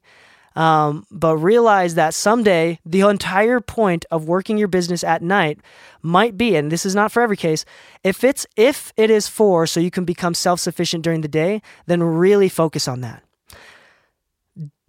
Um, 0.55 1.07
but 1.11 1.39
realize 1.39 1.95
that 1.95 2.13
someday 2.13 2.81
the 2.85 3.01
entire 3.01 3.61
point 3.61 4.05
of 4.11 4.29
working 4.29 4.59
your 4.59 4.69
business 4.69 5.03
at 5.03 5.23
night 5.23 5.59
might 6.03 6.37
be, 6.37 6.55
and 6.55 6.71
this 6.71 6.85
is 6.85 6.95
not 6.95 7.11
for 7.11 7.23
every 7.23 7.39
case, 7.39 7.65
if 8.05 8.25
it's 8.25 8.47
if 8.57 8.93
it 8.99 9.09
is 9.09 9.27
for 9.27 9.67
so 9.67 9.81
you 9.81 9.91
can 9.91 10.05
become 10.05 10.35
self-sufficient 10.35 11.03
during 11.03 11.23
the 11.23 11.29
day, 11.29 11.63
then 11.87 12.03
really 12.03 12.51
focus 12.51 12.87
on 12.87 13.01
that. 13.01 13.23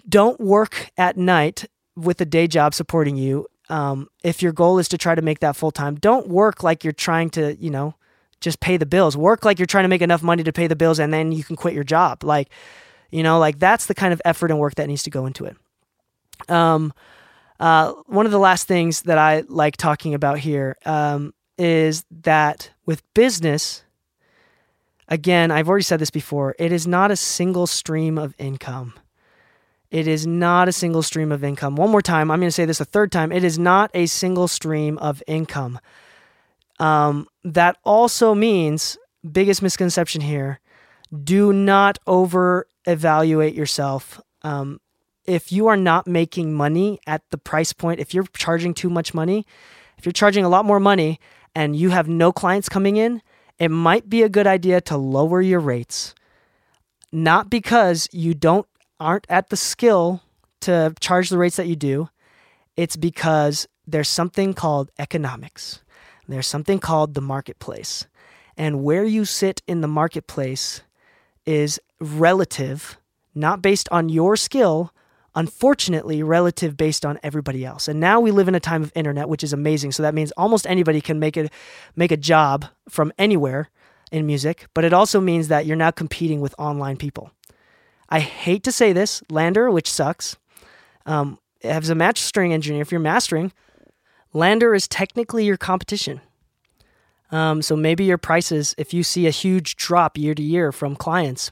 Don't 0.09 0.41
work 0.41 0.91
at 0.97 1.15
night 1.15 1.69
with 1.95 2.19
a 2.19 2.25
day 2.25 2.47
job 2.47 2.73
supporting 2.73 3.15
you 3.15 3.47
um, 3.73 4.07
if 4.23 4.43
your 4.43 4.51
goal 4.51 4.77
is 4.77 4.87
to 4.89 4.99
try 4.99 5.15
to 5.15 5.21
make 5.23 5.39
that 5.39 5.55
full 5.55 5.71
time, 5.71 5.95
don't 5.95 6.27
work 6.27 6.61
like 6.61 6.83
you're 6.83 6.93
trying 6.93 7.31
to, 7.31 7.55
you 7.55 7.71
know, 7.71 7.95
just 8.39 8.59
pay 8.59 8.77
the 8.77 8.85
bills. 8.85 9.17
Work 9.17 9.45
like 9.45 9.57
you're 9.57 9.65
trying 9.65 9.85
to 9.85 9.89
make 9.89 10.03
enough 10.03 10.21
money 10.21 10.43
to 10.43 10.53
pay 10.53 10.67
the 10.67 10.75
bills 10.75 10.99
and 10.99 11.11
then 11.11 11.31
you 11.31 11.43
can 11.43 11.55
quit 11.55 11.73
your 11.73 11.83
job. 11.83 12.23
Like, 12.23 12.49
you 13.09 13.23
know, 13.23 13.39
like 13.39 13.57
that's 13.57 13.87
the 13.87 13.95
kind 13.95 14.13
of 14.13 14.21
effort 14.25 14.51
and 14.51 14.59
work 14.59 14.75
that 14.75 14.87
needs 14.87 15.01
to 15.03 15.09
go 15.09 15.25
into 15.25 15.45
it. 15.45 15.57
Um, 16.49 16.93
uh, 17.59 17.93
one 18.05 18.27
of 18.27 18.31
the 18.31 18.37
last 18.37 18.67
things 18.67 19.03
that 19.03 19.17
I 19.17 19.43
like 19.47 19.75
talking 19.75 20.13
about 20.13 20.37
here 20.37 20.77
um, 20.85 21.33
is 21.57 22.05
that 22.21 22.69
with 22.85 23.01
business, 23.15 23.83
again, 25.07 25.49
I've 25.49 25.67
already 25.67 25.83
said 25.83 25.99
this 25.99 26.11
before, 26.11 26.53
it 26.59 26.71
is 26.71 26.85
not 26.85 27.09
a 27.09 27.15
single 27.15 27.65
stream 27.65 28.19
of 28.19 28.35
income. 28.37 28.93
It 29.93 30.07
is 30.07 30.25
not 30.25 30.67
a 30.67 30.71
single 30.71 31.03
stream 31.03 31.31
of 31.31 31.43
income. 31.43 31.75
One 31.75 31.91
more 31.91 32.01
time, 32.01 32.31
I'm 32.31 32.39
going 32.39 32.47
to 32.47 32.51
say 32.51 32.65
this 32.65 32.81
a 32.81 32.85
third 32.85 33.11
time. 33.11 33.31
It 33.31 33.43
is 33.43 33.59
not 33.59 33.91
a 33.93 34.07
single 34.07 34.47
stream 34.47 34.97
of 34.97 35.21
income. 35.27 35.79
Um, 36.79 37.27
that 37.43 37.77
also 37.83 38.33
means, 38.33 38.97
biggest 39.31 39.61
misconception 39.61 40.21
here, 40.21 40.59
do 41.23 41.53
not 41.53 41.99
over 42.07 42.65
evaluate 42.87 43.53
yourself. 43.53 44.19
Um, 44.41 44.81
if 45.25 45.51
you 45.51 45.67
are 45.67 45.77
not 45.77 46.07
making 46.07 46.55
money 46.55 46.99
at 47.05 47.21
the 47.29 47.37
price 47.37 47.71
point, 47.71 47.99
if 47.99 48.15
you're 48.15 48.25
charging 48.35 48.73
too 48.73 48.89
much 48.89 49.13
money, 49.13 49.45
if 49.99 50.07
you're 50.07 50.11
charging 50.11 50.43
a 50.43 50.49
lot 50.49 50.65
more 50.65 50.79
money 50.79 51.19
and 51.53 51.75
you 51.75 51.91
have 51.91 52.07
no 52.07 52.31
clients 52.31 52.67
coming 52.67 52.97
in, 52.97 53.21
it 53.59 53.69
might 53.69 54.09
be 54.09 54.23
a 54.23 54.27
good 54.27 54.47
idea 54.47 54.81
to 54.81 54.97
lower 54.97 55.39
your 55.39 55.59
rates. 55.59 56.15
Not 57.11 57.51
because 57.51 58.09
you 58.11 58.33
don't 58.33 58.65
aren't 59.03 59.27
at 59.29 59.49
the 59.49 59.57
skill 59.57 60.21
to 60.61 60.95
charge 60.99 61.29
the 61.29 61.37
rates 61.37 61.57
that 61.57 61.67
you 61.67 61.75
do, 61.75 62.09
it's 62.75 62.95
because 62.95 63.67
there's 63.85 64.09
something 64.09 64.53
called 64.53 64.89
economics. 64.97 65.81
There's 66.27 66.47
something 66.47 66.79
called 66.79 67.13
the 67.13 67.21
marketplace. 67.21 68.07
And 68.57 68.83
where 68.83 69.03
you 69.03 69.25
sit 69.25 69.61
in 69.67 69.81
the 69.81 69.87
marketplace 69.87 70.81
is 71.45 71.79
relative, 71.99 72.97
not 73.35 73.61
based 73.61 73.89
on 73.91 74.09
your 74.09 74.35
skill, 74.37 74.93
unfortunately, 75.35 76.23
relative 76.23 76.77
based 76.77 77.05
on 77.05 77.19
everybody 77.23 77.65
else. 77.65 77.87
And 77.87 77.99
now 77.99 78.19
we 78.19 78.31
live 78.31 78.47
in 78.47 78.55
a 78.55 78.59
time 78.59 78.83
of 78.83 78.91
internet, 78.95 79.27
which 79.27 79.43
is 79.43 79.51
amazing. 79.51 79.91
So 79.91 80.03
that 80.03 80.13
means 80.13 80.31
almost 80.37 80.65
anybody 80.67 81.01
can 81.01 81.19
make 81.19 81.35
it 81.35 81.51
make 81.95 82.11
a 82.11 82.17
job 82.17 82.65
from 82.87 83.11
anywhere 83.17 83.69
in 84.11 84.27
music, 84.27 84.67
but 84.75 84.85
it 84.85 84.93
also 84.93 85.19
means 85.19 85.47
that 85.47 85.65
you're 85.65 85.75
now 85.75 85.91
competing 85.91 86.39
with 86.39 86.53
online 86.59 86.97
people. 86.97 87.31
I 88.13 88.19
hate 88.19 88.61
to 88.65 88.71
say 88.71 88.93
this, 88.93 89.21
LANDR, 89.21 89.73
which 89.73 89.89
sucks, 89.89 90.37
um, 91.07 91.39
as 91.63 91.89
a 91.89 91.95
mastering 91.95 92.53
engineer, 92.53 92.83
if 92.83 92.91
you're 92.91 93.01
mastering, 93.01 93.51
LANDR 94.35 94.75
is 94.75 94.87
technically 94.87 95.45
your 95.45 95.57
competition. 95.57 96.21
Um, 97.31 97.63
so 97.63 97.75
maybe 97.75 98.03
your 98.03 98.19
prices, 98.19 98.75
if 98.77 98.93
you 98.93 99.01
see 99.01 99.25
a 99.25 99.31
huge 99.31 99.75
drop 99.77 100.15
year 100.15 100.35
to 100.35 100.43
year 100.43 100.71
from 100.71 100.95
clients, 100.95 101.49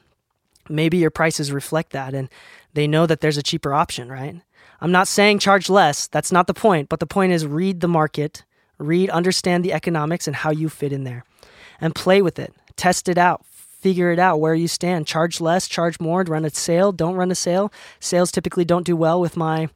maybe 0.69 0.97
your 0.97 1.09
prices 1.09 1.51
reflect 1.51 1.93
that 1.93 2.13
and 2.13 2.29
they 2.75 2.85
know 2.85 3.07
that 3.07 3.21
there's 3.21 3.37
a 3.37 3.43
cheaper 3.43 3.73
option, 3.73 4.11
right? 4.11 4.39
I'm 4.81 4.91
not 4.91 5.07
saying 5.07 5.39
charge 5.39 5.67
less. 5.67 6.05
That's 6.05 6.31
not 6.31 6.45
the 6.45 6.53
point. 6.53 6.89
But 6.89 6.99
the 6.99 7.07
point 7.07 7.31
is 7.31 7.43
read 7.43 7.79
the 7.79 7.87
market, 7.87 8.43
read, 8.77 9.09
understand 9.09 9.65
the 9.65 9.73
economics 9.73 10.27
and 10.27 10.35
how 10.35 10.51
you 10.51 10.69
fit 10.69 10.93
in 10.93 11.05
there, 11.05 11.25
and 11.79 11.95
play 11.95 12.21
with 12.21 12.37
it. 12.37 12.53
Test 12.75 13.09
it 13.09 13.17
out 13.17 13.43
figure 13.81 14.11
it 14.11 14.19
out 14.19 14.39
where 14.39 14.55
you 14.55 14.67
stand. 14.67 15.07
Charge 15.07 15.41
less, 15.41 15.67
charge 15.67 15.99
more, 15.99 16.23
run 16.23 16.45
a 16.45 16.49
sale, 16.49 16.91
don't 16.91 17.15
run 17.15 17.31
a 17.31 17.35
sale. 17.35 17.71
Sales 17.99 18.31
typically 18.31 18.65
don't 18.65 18.85
do 18.85 18.95
well 18.95 19.19
with 19.19 19.35
my 19.35 19.69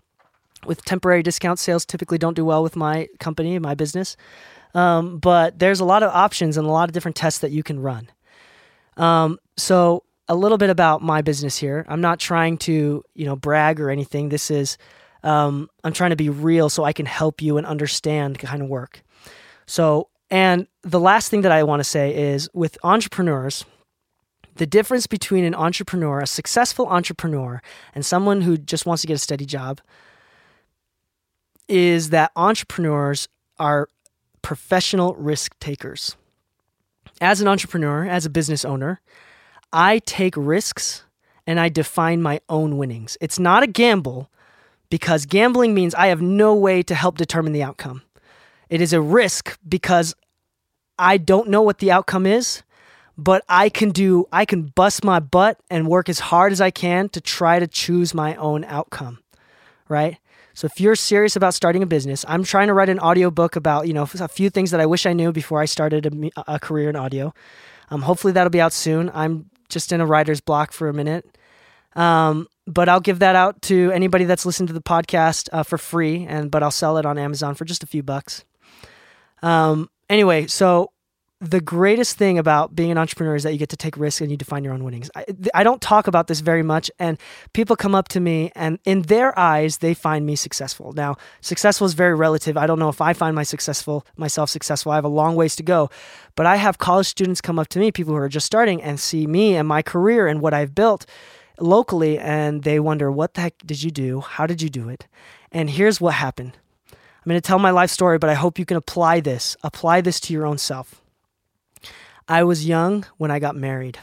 with 0.65 0.83
temporary 0.83 1.21
discount 1.21 1.59
sales 1.59 1.85
typically 1.85 2.17
don't 2.17 2.33
do 2.33 2.43
well 2.43 2.63
with 2.63 2.75
my 2.75 3.07
company, 3.19 3.59
my 3.59 3.75
business. 3.75 4.17
Um, 4.73 5.19
but 5.19 5.59
there's 5.59 5.79
a 5.79 5.85
lot 5.85 6.03
of 6.03 6.11
options 6.11 6.57
and 6.57 6.67
a 6.67 6.71
lot 6.71 6.89
of 6.89 6.93
different 6.93 7.15
tests 7.15 7.39
that 7.39 7.51
you 7.51 7.63
can 7.63 7.79
run. 7.79 8.09
Um, 8.97 9.39
so 9.57 10.03
a 10.27 10.35
little 10.35 10.57
bit 10.57 10.69
about 10.69 11.01
my 11.01 11.21
business 11.21 11.57
here. 11.57 11.85
I'm 11.87 12.01
not 12.01 12.19
trying 12.19 12.57
to, 12.59 13.03
you 13.13 13.25
know, 13.25 13.35
brag 13.35 13.79
or 13.79 13.89
anything. 13.89 14.29
This 14.29 14.49
is, 14.49 14.77
um, 15.23 15.69
I'm 15.83 15.93
trying 15.93 16.09
to 16.09 16.15
be 16.15 16.29
real 16.29 16.69
so 16.69 16.83
I 16.83 16.93
can 16.93 17.05
help 17.05 17.41
you 17.41 17.57
and 17.57 17.65
understand 17.65 18.39
kind 18.39 18.61
of 18.61 18.67
work. 18.67 19.03
So, 19.65 20.09
and 20.29 20.67
the 20.81 20.99
last 20.99 21.29
thing 21.29 21.41
that 21.41 21.51
I 21.51 21.63
want 21.63 21.79
to 21.79 21.83
say 21.83 22.15
is 22.15 22.49
with 22.53 22.77
entrepreneurs, 22.83 23.65
the 24.55 24.65
difference 24.65 25.05
between 25.07 25.43
an 25.43 25.53
entrepreneur, 25.53 26.21
a 26.21 26.27
successful 26.27 26.87
entrepreneur, 26.87 27.61
and 27.93 28.05
someone 28.05 28.41
who 28.41 28.57
just 28.57 28.85
wants 28.85 29.01
to 29.01 29.07
get 29.07 29.15
a 29.15 29.19
steady 29.19 29.45
job 29.45 29.81
is 31.67 32.09
that 32.09 32.31
entrepreneurs 32.35 33.27
are 33.59 33.89
professional 34.41 35.15
risk 35.15 35.57
takers. 35.59 36.15
As 37.19 37.41
an 37.41 37.47
entrepreneur, 37.47 38.05
as 38.05 38.25
a 38.25 38.29
business 38.29 38.63
owner, 38.63 39.01
I 39.73 39.99
take 39.99 40.35
risks 40.37 41.03
and 41.47 41.59
I 41.59 41.69
define 41.69 42.21
my 42.21 42.39
own 42.49 42.77
winnings. 42.77 43.17
It's 43.19 43.39
not 43.39 43.63
a 43.63 43.67
gamble 43.67 44.29
because 44.89 45.25
gambling 45.25 45.73
means 45.73 45.95
I 45.95 46.07
have 46.07 46.21
no 46.21 46.53
way 46.53 46.83
to 46.83 46.95
help 46.95 47.17
determine 47.17 47.53
the 47.53 47.63
outcome. 47.63 48.03
It 48.69 48.81
is 48.81 48.93
a 48.93 49.01
risk 49.01 49.57
because 49.67 50.15
I 50.97 51.17
don't 51.17 51.49
know 51.49 51.61
what 51.61 51.79
the 51.79 51.91
outcome 51.91 52.25
is 52.25 52.63
but 53.17 53.43
I 53.47 53.69
can 53.69 53.91
do, 53.91 54.25
I 54.31 54.45
can 54.45 54.63
bust 54.63 55.03
my 55.03 55.19
butt 55.19 55.59
and 55.69 55.87
work 55.87 56.09
as 56.09 56.19
hard 56.19 56.51
as 56.51 56.61
I 56.61 56.71
can 56.71 57.09
to 57.09 57.21
try 57.21 57.59
to 57.59 57.67
choose 57.67 58.13
my 58.13 58.35
own 58.35 58.63
outcome, 58.65 59.19
right? 59.87 60.17
So 60.53 60.65
if 60.65 60.79
you're 60.79 60.95
serious 60.95 61.35
about 61.35 61.53
starting 61.53 61.83
a 61.83 61.85
business, 61.85 62.23
I'm 62.27 62.43
trying 62.43 62.67
to 62.67 62.73
write 62.73 62.89
an 62.89 62.99
audio 62.99 63.29
book 63.29 63.55
about, 63.55 63.87
you 63.87 63.93
know, 63.93 64.03
a 64.03 64.27
few 64.27 64.49
things 64.49 64.71
that 64.71 64.79
I 64.79 64.85
wish 64.85 65.05
I 65.05 65.13
knew 65.13 65.31
before 65.33 65.61
I 65.61 65.65
started 65.65 66.05
a, 66.05 66.53
a 66.53 66.59
career 66.59 66.89
in 66.89 66.95
audio. 66.95 67.33
Um, 67.89 68.01
hopefully 68.01 68.33
that'll 68.33 68.49
be 68.49 68.61
out 68.61 68.73
soon. 68.73 69.11
I'm 69.13 69.49
just 69.69 69.91
in 69.91 69.99
a 69.99 70.05
writer's 70.05 70.41
block 70.41 70.71
for 70.71 70.87
a 70.87 70.93
minute. 70.93 71.37
Um, 71.95 72.47
but 72.67 72.89
I'll 72.89 73.01
give 73.01 73.19
that 73.19 73.35
out 73.35 73.61
to 73.63 73.91
anybody 73.91 74.25
that's 74.25 74.45
listened 74.45 74.67
to 74.67 74.73
the 74.73 74.81
podcast 74.81 75.49
uh, 75.51 75.63
for 75.63 75.77
free, 75.77 76.25
and 76.25 76.49
but 76.49 76.63
I'll 76.63 76.71
sell 76.71 76.97
it 76.97 77.05
on 77.05 77.17
Amazon 77.17 77.55
for 77.55 77.63
just 77.63 77.83
a 77.83 77.87
few 77.87 78.03
bucks. 78.03 78.43
Um, 79.41 79.89
anyway, 80.09 80.47
so 80.47 80.91
the 81.41 81.59
greatest 81.59 82.17
thing 82.17 82.37
about 82.37 82.75
being 82.75 82.91
an 82.91 82.97
entrepreneur 82.97 83.35
is 83.35 83.43
that 83.43 83.51
you 83.51 83.59
get 83.59 83.69
to 83.69 83.77
take 83.77 83.97
risks 83.97 84.21
and 84.21 84.31
you 84.31 84.37
define 84.37 84.63
your 84.63 84.73
own 84.73 84.85
winnings. 84.85 85.11
I, 85.15 85.25
I, 85.53 85.63
don't 85.63 85.81
talk 85.81 86.07
about 86.07 86.27
this 86.27 86.39
very 86.39 86.63
much, 86.63 86.89
and 86.97 87.17
people 87.51 87.75
come 87.75 87.93
up 87.93 88.07
to 88.09 88.21
me, 88.21 88.53
and 88.55 88.79
in 88.85 89.01
their 89.03 89.37
eyes, 89.37 89.79
they 89.79 89.93
find 89.93 90.25
me 90.25 90.37
successful. 90.37 90.93
Now, 90.93 91.17
successful 91.41 91.85
is 91.85 91.93
very 91.93 92.15
relative. 92.15 92.55
I 92.55 92.67
don't 92.67 92.79
know 92.79 92.87
if 92.87 93.01
I 93.01 93.11
find 93.11 93.35
my 93.35 93.43
successful 93.43 94.05
myself 94.15 94.49
successful. 94.49 94.93
I 94.93 94.95
have 94.95 95.03
a 95.03 95.09
long 95.09 95.35
ways 95.35 95.57
to 95.57 95.63
go, 95.63 95.89
but 96.35 96.45
I 96.45 96.55
have 96.55 96.77
college 96.77 97.07
students 97.07 97.41
come 97.41 97.59
up 97.59 97.67
to 97.69 97.79
me, 97.79 97.91
people 97.91 98.13
who 98.13 98.19
are 98.19 98.29
just 98.29 98.45
starting, 98.45 98.81
and 98.81 98.97
see 98.97 99.27
me 99.27 99.57
and 99.57 99.67
my 99.67 99.81
career 99.81 100.27
and 100.27 100.39
what 100.39 100.53
I've 100.53 100.73
built 100.73 101.05
locally, 101.59 102.17
and 102.17 102.63
they 102.63 102.79
wonder, 102.79 103.11
"What 103.11 103.33
the 103.33 103.41
heck 103.41 103.57
did 103.65 103.83
you 103.83 103.91
do? 103.91 104.21
How 104.21 104.47
did 104.47 104.61
you 104.61 104.69
do 104.69 104.87
it?" 104.87 105.05
And 105.51 105.69
here's 105.69 105.99
what 105.99 106.13
happened. 106.13 106.57
I'm 106.91 107.29
going 107.29 107.41
to 107.41 107.41
tell 107.41 107.59
my 107.59 107.71
life 107.71 107.89
story, 107.89 108.19
but 108.19 108.29
I 108.29 108.35
hope 108.35 108.57
you 108.57 108.65
can 108.65 108.77
apply 108.77 109.19
this. 109.19 109.57
Apply 109.63 109.99
this 109.99 110.19
to 110.21 110.33
your 110.33 110.45
own 110.45 110.57
self. 110.57 111.01
I 112.27 112.43
was 112.43 112.65
young 112.65 113.05
when 113.17 113.31
I 113.31 113.39
got 113.39 113.55
married. 113.55 113.99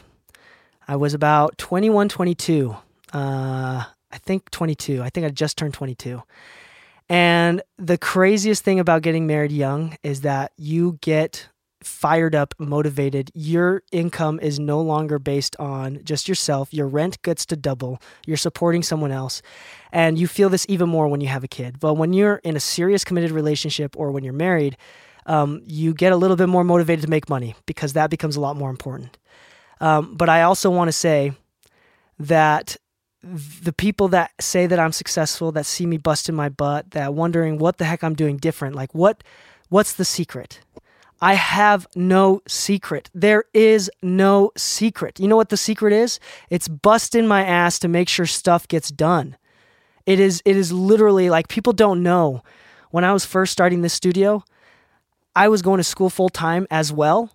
I 0.87 0.95
was 0.95 1.13
about 1.13 1.57
21, 1.57 2.09
22. 2.09 2.75
Uh, 3.13 3.83
I 4.11 4.17
think 4.19 4.49
22. 4.51 5.01
I 5.01 5.09
think 5.09 5.25
I 5.25 5.29
just 5.29 5.57
turned 5.57 5.73
22. 5.73 6.21
And 7.09 7.61
the 7.77 7.97
craziest 7.97 8.63
thing 8.63 8.79
about 8.79 9.01
getting 9.01 9.27
married 9.27 9.51
young 9.51 9.97
is 10.03 10.21
that 10.21 10.53
you 10.57 10.97
get 11.01 11.49
fired 11.83 12.33
up, 12.33 12.53
motivated. 12.57 13.29
Your 13.33 13.83
income 13.91 14.39
is 14.39 14.57
no 14.57 14.79
longer 14.79 15.19
based 15.19 15.55
on 15.57 15.99
just 16.03 16.29
yourself. 16.29 16.73
Your 16.73 16.87
rent 16.87 17.21
gets 17.23 17.45
to 17.47 17.57
double. 17.57 18.01
You're 18.25 18.37
supporting 18.37 18.83
someone 18.83 19.11
else. 19.11 19.41
And 19.91 20.17
you 20.17 20.27
feel 20.27 20.49
this 20.49 20.65
even 20.69 20.87
more 20.87 21.09
when 21.09 21.19
you 21.19 21.27
have 21.27 21.43
a 21.43 21.47
kid. 21.47 21.79
But 21.81 21.95
when 21.95 22.13
you're 22.13 22.37
in 22.37 22.55
a 22.55 22.61
serious 22.61 23.03
committed 23.03 23.31
relationship 23.31 23.97
or 23.97 24.11
when 24.11 24.23
you're 24.23 24.33
married, 24.33 24.77
um, 25.25 25.61
you 25.65 25.93
get 25.93 26.13
a 26.13 26.17
little 26.17 26.37
bit 26.37 26.49
more 26.49 26.63
motivated 26.63 27.03
to 27.03 27.09
make 27.09 27.29
money 27.29 27.55
because 27.65 27.93
that 27.93 28.09
becomes 28.09 28.35
a 28.35 28.41
lot 28.41 28.55
more 28.55 28.69
important. 28.69 29.17
Um, 29.79 30.15
but 30.15 30.29
I 30.29 30.43
also 30.43 30.69
want 30.69 30.87
to 30.87 30.93
say 30.93 31.33
that 32.19 32.77
the 33.23 33.73
people 33.73 34.09
that 34.09 34.31
say 34.39 34.67
that 34.67 34.79
I'm 34.79 34.91
successful, 34.91 35.51
that 35.53 35.65
see 35.65 35.85
me 35.85 35.97
busting 35.97 36.35
my 36.35 36.49
butt, 36.49 36.91
that 36.91 37.13
wondering 37.13 37.57
what 37.57 37.77
the 37.77 37.85
heck 37.85 38.03
I'm 38.03 38.15
doing 38.15 38.37
different, 38.37 38.75
like 38.75 38.93
what 38.93 39.23
what's 39.69 39.93
the 39.93 40.05
secret? 40.05 40.59
I 41.21 41.35
have 41.35 41.87
no 41.95 42.41
secret. 42.49 43.09
There 43.13 43.45
is 43.53 43.89
no 44.01 44.51
secret. 44.57 45.21
You 45.21 45.29
know 45.29 45.37
what 45.37 45.49
the 45.49 45.57
secret 45.57 45.93
is? 45.93 46.19
It's 46.49 46.67
busting 46.67 47.27
my 47.27 47.45
ass 47.45 47.79
to 47.79 47.87
make 47.87 48.09
sure 48.09 48.25
stuff 48.25 48.67
gets 48.67 48.89
done. 48.89 49.37
It 50.05 50.19
is 50.19 50.41
it 50.43 50.57
is 50.57 50.73
literally 50.73 51.29
like 51.29 51.47
people 51.47 51.71
don't 51.71 52.03
know. 52.03 52.43
When 52.91 53.05
I 53.05 53.13
was 53.13 53.25
first 53.25 53.53
starting 53.53 53.81
this 53.81 53.93
studio, 53.93 54.43
I 55.35 55.47
was 55.47 55.61
going 55.61 55.77
to 55.77 55.83
school 55.83 56.09
full 56.09 56.29
time 56.29 56.67
as 56.69 56.91
well, 56.93 57.31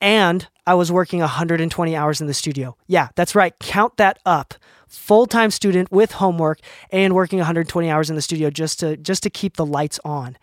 and 0.00 0.46
I 0.66 0.74
was 0.74 0.90
working 0.90 1.20
120 1.20 1.96
hours 1.96 2.20
in 2.20 2.26
the 2.26 2.34
studio. 2.34 2.76
Yeah, 2.86 3.08
that's 3.14 3.34
right. 3.34 3.54
Count 3.60 3.96
that 3.98 4.18
up. 4.26 4.54
Full 4.88 5.26
time 5.26 5.50
student 5.50 5.90
with 5.90 6.12
homework 6.12 6.60
and 6.90 7.14
working 7.14 7.38
120 7.38 7.90
hours 7.90 8.08
in 8.08 8.16
the 8.16 8.22
studio 8.22 8.50
just 8.50 8.80
to 8.80 8.96
just 8.96 9.22
to 9.24 9.30
keep 9.30 9.56
the 9.56 9.66
lights 9.66 10.00
on. 10.04 10.38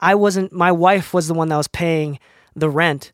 I 0.00 0.14
wasn't. 0.14 0.52
My 0.52 0.72
wife 0.72 1.14
was 1.14 1.28
the 1.28 1.34
one 1.34 1.48
that 1.48 1.56
was 1.56 1.68
paying 1.68 2.18
the 2.54 2.68
rent, 2.68 3.12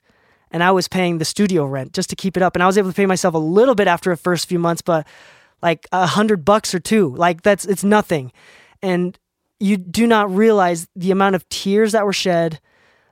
and 0.51 0.65
I 0.65 0.71
was 0.71 0.89
paying 0.89 1.19
the 1.19 1.25
studio 1.25 1.67
rent 1.67 1.93
just 1.93 2.11
to 2.11 2.17
keep 2.17 2.37
it 2.37 2.43
up. 2.43 2.57
And 2.57 2.63
I 2.63 2.67
was 2.67 2.79
able 2.79 2.91
to 2.91 2.97
pay 2.97 3.07
myself 3.07 3.35
a 3.35 3.39
little 3.39 3.75
bit 3.75 3.87
after 3.87 4.11
the 4.11 4.17
first 4.17 4.49
few 4.49 4.59
months, 4.59 4.83
but 4.83 5.07
like 5.63 5.87
a 5.93 6.07
hundred 6.07 6.45
bucks 6.45 6.75
or 6.75 6.81
two, 6.81 7.15
like 7.15 7.43
that's 7.43 7.65
it's 7.65 7.85
nothing. 7.85 8.33
And 8.83 9.19
you 9.61 9.77
do 9.77 10.07
not 10.07 10.35
realize 10.35 10.89
the 10.97 11.11
amount 11.11 11.35
of 11.35 11.49
tears 11.49 11.93
that 11.93 12.07
were 12.07 12.13
shed 12.13 12.61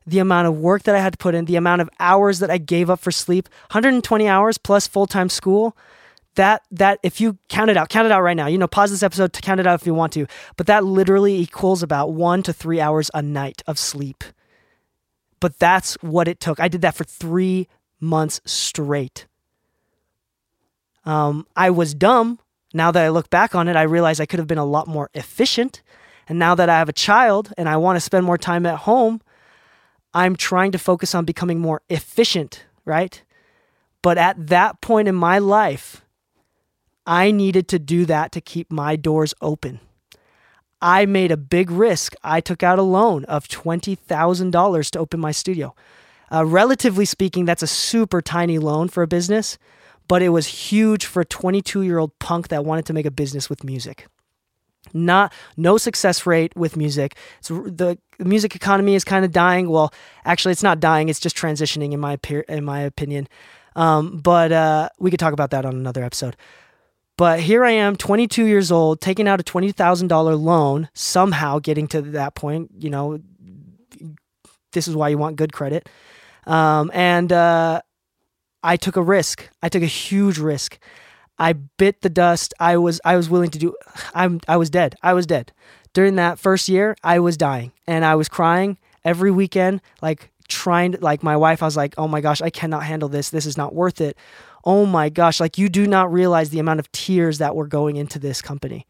the 0.07 0.19
amount 0.21 0.47
of 0.47 0.59
work 0.59 0.85
that 0.85 0.95
I 0.95 1.01
had 1.01 1.15
to 1.15 1.19
put 1.19 1.35
in, 1.35 1.47
the 1.47 1.57
amount 1.57 1.83
of 1.83 1.91
hours 1.99 2.39
that 2.39 2.51
I 2.51 2.59
gave 2.59 2.89
up 2.89 3.01
for 3.01 3.11
sleep, 3.11 3.49
120 3.71 4.29
hours 4.29 4.57
plus 4.57 4.87
full-time 4.87 5.29
school. 5.29 5.77
That 6.37 6.63
that 6.71 7.01
if 7.03 7.19
you 7.19 7.39
count 7.49 7.71
it 7.71 7.79
out, 7.79 7.89
count 7.89 8.05
it 8.05 8.13
out 8.13 8.21
right 8.23 8.37
now. 8.37 8.47
You 8.47 8.59
know, 8.59 8.67
pause 8.67 8.91
this 8.91 9.03
episode 9.03 9.33
to 9.33 9.41
count 9.41 9.59
it 9.59 9.67
out 9.67 9.81
if 9.81 9.87
you 9.87 9.95
want 9.95 10.13
to. 10.13 10.27
But 10.57 10.67
that 10.67 10.85
literally 10.85 11.35
equals 11.35 11.83
about 11.83 12.13
1 12.13 12.43
to 12.43 12.53
3 12.53 12.79
hours 12.79 13.11
a 13.15 13.23
night 13.23 13.63
of 13.67 13.79
sleep. 13.79 14.23
But 15.41 15.59
that's 15.59 15.95
what 16.03 16.29
it 16.29 16.39
took. 16.39 16.61
I 16.61 16.69
did 16.69 16.83
that 16.83 16.95
for 16.95 17.05
3 17.05 17.69
months 18.01 18.43
straight. 18.45 19.27
Um, 21.07 21.47
I 21.57 21.71
was 21.71 21.95
dumb. 21.95 22.39
Now 22.75 22.91
that 22.91 23.03
I 23.03 23.09
look 23.09 23.31
back 23.31 23.55
on 23.55 23.69
it, 23.69 23.77
I 23.77 23.83
realize 23.83 24.21
I 24.21 24.27
could 24.27 24.39
have 24.39 24.49
been 24.49 24.59
a 24.59 24.65
lot 24.65 24.87
more 24.87 25.09
efficient. 25.15 25.83
And 26.29 26.39
now 26.39 26.55
that 26.55 26.69
I 26.69 26.79
have 26.79 26.91
a 26.91 26.93
child 26.93 27.55
and 27.57 27.69
I 27.69 27.79
want 27.79 27.97
to 27.97 28.01
spend 28.01 28.27
more 28.27 28.37
time 28.37 28.67
at 28.67 28.81
home, 28.81 29.23
I'm 30.17 30.35
trying 30.35 30.73
to 30.73 30.79
focus 30.79 31.15
on 31.15 31.27
becoming 31.27 31.61
more 31.61 31.83
efficient, 31.91 32.65
right? 32.87 33.23
But 34.01 34.17
at 34.17 34.47
that 34.47 34.81
point 34.81 35.09
in 35.09 35.15
my 35.15 35.39
life, 35.39 36.07
I 37.07 37.31
needed 37.31 37.69
to 37.69 37.79
do 37.79 38.07
that 38.07 38.33
to 38.33 38.41
keep 38.41 38.73
my 38.73 38.97
doors 38.97 39.35
open. 39.43 39.79
I 40.81 41.05
made 41.05 41.33
a 41.33 41.37
big 41.37 41.71
risk. 41.71 42.15
I 42.25 42.41
took 42.41 42.63
out 42.63 42.79
a 42.79 42.83
loan 42.83 43.27
of 43.27 43.47
$20,000 43.47 44.91
to 44.93 44.99
open 44.99 45.21
my 45.21 45.33
studio. 45.33 45.75
Uh, 46.33 46.47
relatively 46.47 47.05
speaking, 47.05 47.45
that's 47.45 47.63
a 47.63 47.67
super 47.67 48.23
tiny 48.23 48.59
loan 48.59 48.89
for 48.89 49.03
a 49.03 49.07
business, 49.07 49.59
but 50.09 50.23
it 50.23 50.31
was 50.31 50.47
huge 50.47 51.05
for 51.05 51.21
a 51.21 51.27
22 51.27 51.83
year 51.83 51.99
old 51.99 52.19
punk 52.21 52.49
that 52.49 52.65
wanted 52.65 52.87
to 52.87 52.95
make 52.95 53.05
a 53.07 53.11
business 53.11 53.51
with 53.51 53.65
music 53.65 54.07
not 54.95 55.33
no 55.57 55.77
success 55.79 56.27
rate 56.27 56.57
with 56.57 56.77
music. 56.77 57.17
So 57.41 57.63
the 57.63 57.99
music 58.19 58.55
economy 58.55 58.95
is 58.95 59.05
kind 59.05 59.25
of 59.25 59.33
dying. 59.33 59.69
Well, 59.69 59.93
actually, 60.25 60.53
it's 60.53 60.63
not 60.63 60.81
dying. 60.81 61.09
It's 61.09 61.21
just 61.21 61.37
transitioning, 61.37 61.93
in 61.93 62.01
my 62.01 62.19
in 62.49 62.65
my 62.65 62.81
opinion. 62.81 63.29
Um, 63.75 64.19
but 64.19 64.53
uh, 64.53 64.89
we 64.99 65.11
could 65.11 65.21
talk 65.21 65.35
about 65.35 65.51
that 65.51 65.65
on 65.65 65.75
another 65.75 66.03
episode. 66.03 66.37
But 67.19 67.41
here 67.41 67.65
I 67.65 67.71
am, 67.71 67.97
22 67.97 68.45
years 68.45 68.71
old, 68.71 69.01
taking 69.01 69.27
out 69.27 69.41
a 69.41 69.43
$20,000 69.43 70.41
loan, 70.41 70.89
somehow 70.93 71.59
getting 71.59 71.87
to 71.89 72.03
that 72.03 72.35
point. 72.35 72.71
You 72.79 72.91
know, 72.91 73.21
this 74.73 74.87
is 74.87 74.95
why 74.95 75.09
you 75.09 75.17
want 75.17 75.37
good 75.37 75.53
credit. 75.53 75.89
Um, 76.47 76.91
and 76.93 77.33
uh, 77.33 77.81
I 78.63 78.77
took 78.77 78.97
a 78.97 79.03
risk. 79.03 79.49
I 79.63 79.69
took 79.71 79.83
a 79.83 79.87
huge 79.87 80.39
risk. 80.39 80.79
I 81.39 81.53
bit 81.53 82.03
the 82.03 82.09
dust. 82.09 82.55
I 82.59 82.77
was 82.77 83.01
I 83.05 83.17
was 83.17 83.29
willing 83.29 83.51
to 83.51 83.59
do 83.59 83.75
I'm 84.15 84.41
I 84.49 84.57
was 84.57 84.71
dead. 84.71 84.97
I 85.03 85.13
was 85.13 85.27
dead. 85.27 85.53
During 85.93 86.17
that 86.17 86.39
first 86.39 86.69
year, 86.69 86.97
I 87.03 87.19
was 87.19 87.37
dying 87.37 87.73
and 87.87 88.05
I 88.05 88.15
was 88.15 88.29
crying 88.29 88.79
every 89.05 89.31
weekend 89.31 89.81
like 90.03 90.31
trying 90.49 90.93
to 90.93 90.99
like 91.01 91.23
my 91.23 91.37
wife 91.37 91.63
I 91.63 91.67
was 91.67 91.77
like, 91.77 91.95
"Oh 91.99 92.09
my 92.09 92.21
gosh, 92.21 92.41
I 92.41 92.51
cannot 92.51 92.85
handle 92.85 93.09
this. 93.09 93.31
This 93.31 93.47
is 93.47 93.57
not 93.57 93.75
worth 93.75 94.01
it." 94.01 94.17
Oh 94.65 94.87
my 94.87 95.09
gosh, 95.09 95.39
like 95.41 95.59
you 95.59 95.69
do 95.69 95.87
not 95.87 96.13
realize 96.13 96.51
the 96.51 96.59
amount 96.59 96.81
of 96.81 96.91
tears 96.93 97.39
that 97.39 97.55
were 97.55 97.67
going 97.67 97.97
into 97.97 98.19
this 98.19 98.43
company. 98.43 98.87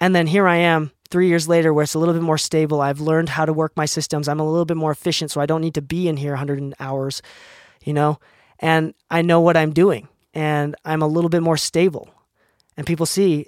And 0.00 0.16
then 0.16 0.26
here 0.26 0.48
I 0.48 0.56
am 0.56 0.90
3 1.10 1.28
years 1.28 1.46
later 1.46 1.72
where 1.72 1.82
it's 1.84 1.94
a 1.94 1.98
little 1.98 2.14
bit 2.14 2.22
more 2.22 2.38
stable. 2.38 2.80
I've 2.80 3.00
learned 3.00 3.28
how 3.28 3.44
to 3.44 3.52
work 3.52 3.76
my 3.76 3.84
systems. 3.84 4.28
I'm 4.28 4.40
a 4.40 4.48
little 4.48 4.64
bit 4.64 4.78
more 4.78 4.90
efficient 4.90 5.30
so 5.30 5.40
I 5.40 5.46
don't 5.46 5.60
need 5.60 5.74
to 5.74 5.82
be 5.82 6.08
in 6.08 6.16
here 6.16 6.32
100 6.32 6.74
hours, 6.80 7.22
you 7.84 7.92
know? 7.92 8.18
And 8.58 8.94
I 9.10 9.22
know 9.22 9.40
what 9.40 9.56
I'm 9.56 9.72
doing 9.72 10.08
and 10.34 10.76
I'm 10.84 11.02
a 11.02 11.06
little 11.06 11.30
bit 11.30 11.42
more 11.42 11.56
stable. 11.56 12.08
And 12.76 12.86
people 12.86 13.06
see 13.06 13.46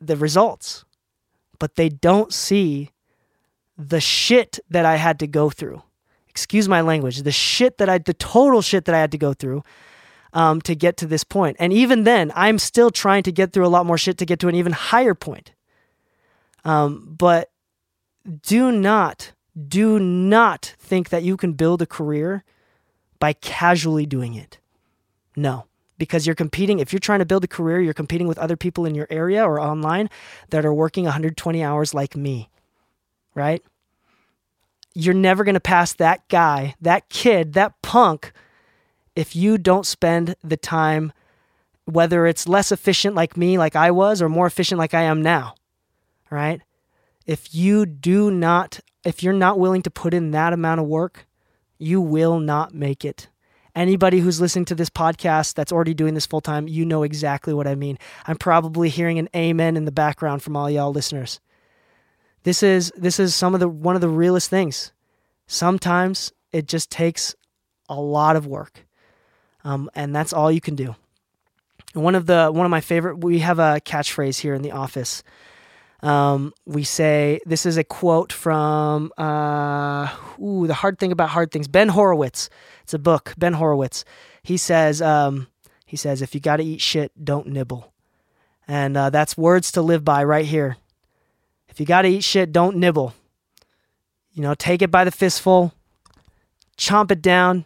the 0.00 0.16
results, 0.16 0.84
but 1.58 1.76
they 1.76 1.88
don't 1.88 2.32
see 2.32 2.90
the 3.76 4.00
shit 4.00 4.58
that 4.70 4.84
I 4.84 4.96
had 4.96 5.18
to 5.20 5.26
go 5.26 5.50
through. 5.50 5.82
Excuse 6.28 6.68
my 6.68 6.80
language, 6.80 7.22
the 7.22 7.32
shit 7.32 7.78
that 7.78 7.88
I, 7.88 7.98
the 7.98 8.14
total 8.14 8.62
shit 8.62 8.84
that 8.84 8.94
I 8.94 8.98
had 8.98 9.12
to 9.12 9.18
go 9.18 9.32
through 9.32 9.62
um, 10.32 10.60
to 10.62 10.74
get 10.74 10.96
to 10.98 11.06
this 11.06 11.24
point. 11.24 11.56
And 11.58 11.72
even 11.72 12.04
then, 12.04 12.30
I'm 12.34 12.58
still 12.58 12.90
trying 12.90 13.22
to 13.24 13.32
get 13.32 13.52
through 13.52 13.66
a 13.66 13.68
lot 13.68 13.86
more 13.86 13.98
shit 13.98 14.18
to 14.18 14.26
get 14.26 14.38
to 14.40 14.48
an 14.48 14.54
even 14.54 14.72
higher 14.72 15.14
point. 15.14 15.52
Um, 16.64 17.14
but 17.18 17.50
do 18.42 18.70
not, 18.70 19.32
do 19.68 19.98
not 19.98 20.74
think 20.78 21.08
that 21.08 21.22
you 21.22 21.36
can 21.36 21.54
build 21.54 21.80
a 21.80 21.86
career 21.86 22.44
by 23.18 23.32
casually 23.32 24.06
doing 24.06 24.34
it. 24.34 24.58
No 25.34 25.68
because 25.98 26.26
you're 26.26 26.34
competing. 26.34 26.78
If 26.78 26.92
you're 26.92 27.00
trying 27.00 27.18
to 27.18 27.26
build 27.26 27.44
a 27.44 27.48
career, 27.48 27.80
you're 27.80 27.94
competing 27.94 28.28
with 28.28 28.38
other 28.38 28.56
people 28.56 28.86
in 28.86 28.94
your 28.94 29.06
area 29.10 29.44
or 29.44 29.60
online 29.60 30.08
that 30.50 30.64
are 30.64 30.74
working 30.74 31.04
120 31.04 31.62
hours 31.62 31.92
like 31.92 32.16
me, 32.16 32.48
right? 33.34 33.62
You're 34.94 35.14
never 35.14 35.44
going 35.44 35.54
to 35.54 35.60
pass 35.60 35.92
that 35.94 36.26
guy, 36.28 36.74
that 36.80 37.08
kid, 37.08 37.52
that 37.52 37.80
punk 37.82 38.32
if 39.18 39.34
you 39.34 39.58
don't 39.58 39.84
spend 39.84 40.36
the 40.44 40.56
time, 40.56 41.12
whether 41.86 42.24
it's 42.24 42.46
less 42.46 42.70
efficient 42.70 43.16
like 43.16 43.36
me, 43.36 43.58
like 43.58 43.74
I 43.74 43.90
was, 43.90 44.22
or 44.22 44.28
more 44.28 44.46
efficient 44.46 44.78
like 44.78 44.94
I 44.94 45.02
am 45.02 45.22
now, 45.22 45.56
right? 46.30 46.60
If 47.26 47.52
you 47.52 47.84
do 47.84 48.30
not, 48.30 48.78
if 49.04 49.24
you're 49.24 49.32
not 49.32 49.58
willing 49.58 49.82
to 49.82 49.90
put 49.90 50.14
in 50.14 50.30
that 50.30 50.52
amount 50.52 50.80
of 50.80 50.86
work, 50.86 51.26
you 51.78 52.00
will 52.00 52.38
not 52.38 52.72
make 52.72 53.04
it. 53.04 53.28
Anybody 53.78 54.18
who's 54.18 54.40
listening 54.40 54.64
to 54.64 54.74
this 54.74 54.90
podcast 54.90 55.54
that's 55.54 55.70
already 55.70 55.94
doing 55.94 56.14
this 56.14 56.26
full 56.26 56.40
time, 56.40 56.66
you 56.66 56.84
know 56.84 57.04
exactly 57.04 57.54
what 57.54 57.68
I 57.68 57.76
mean. 57.76 57.96
I'm 58.26 58.34
probably 58.34 58.88
hearing 58.88 59.20
an 59.20 59.28
amen 59.36 59.76
in 59.76 59.84
the 59.84 59.92
background 59.92 60.42
from 60.42 60.56
all 60.56 60.68
y'all 60.68 60.90
listeners. 60.90 61.38
This 62.42 62.64
is 62.64 62.92
this 62.96 63.20
is 63.20 63.36
some 63.36 63.54
of 63.54 63.60
the 63.60 63.68
one 63.68 63.94
of 63.94 64.00
the 64.00 64.08
realest 64.08 64.50
things. 64.50 64.90
Sometimes 65.46 66.32
it 66.50 66.66
just 66.66 66.90
takes 66.90 67.36
a 67.88 67.94
lot 67.94 68.34
of 68.34 68.48
work, 68.48 68.84
um, 69.62 69.88
and 69.94 70.12
that's 70.12 70.32
all 70.32 70.50
you 70.50 70.60
can 70.60 70.74
do. 70.74 70.96
One 71.92 72.16
of 72.16 72.26
the 72.26 72.50
one 72.52 72.66
of 72.66 72.70
my 72.70 72.80
favorite. 72.80 73.22
We 73.22 73.38
have 73.38 73.60
a 73.60 73.80
catchphrase 73.84 74.40
here 74.40 74.54
in 74.54 74.62
the 74.62 74.72
office. 74.72 75.22
Um, 76.00 76.54
we 76.64 76.84
say 76.84 77.40
this 77.44 77.66
is 77.66 77.76
a 77.76 77.84
quote 77.84 78.32
from 78.32 79.12
uh, 79.18 80.14
ooh, 80.40 80.66
the 80.66 80.74
hard 80.74 80.98
thing 80.98 81.10
about 81.10 81.30
hard 81.30 81.50
things. 81.50 81.66
Ben 81.66 81.88
Horowitz. 81.88 82.48
It's 82.82 82.94
a 82.94 82.98
book. 82.98 83.34
Ben 83.36 83.54
Horowitz. 83.54 84.04
He 84.42 84.56
says 84.56 85.02
um, 85.02 85.48
he 85.86 85.96
says 85.96 86.22
if 86.22 86.34
you 86.34 86.40
got 86.40 86.58
to 86.58 86.64
eat 86.64 86.80
shit, 86.80 87.24
don't 87.24 87.48
nibble, 87.48 87.92
and 88.68 88.96
uh, 88.96 89.10
that's 89.10 89.36
words 89.36 89.72
to 89.72 89.82
live 89.82 90.04
by 90.04 90.22
right 90.22 90.46
here. 90.46 90.76
If 91.68 91.80
you 91.80 91.86
got 91.86 92.02
to 92.02 92.08
eat 92.08 92.24
shit, 92.24 92.52
don't 92.52 92.76
nibble. 92.76 93.14
You 94.32 94.42
know, 94.42 94.54
take 94.54 94.82
it 94.82 94.90
by 94.92 95.02
the 95.02 95.10
fistful, 95.10 95.72
chomp 96.76 97.10
it 97.10 97.20
down, 97.20 97.64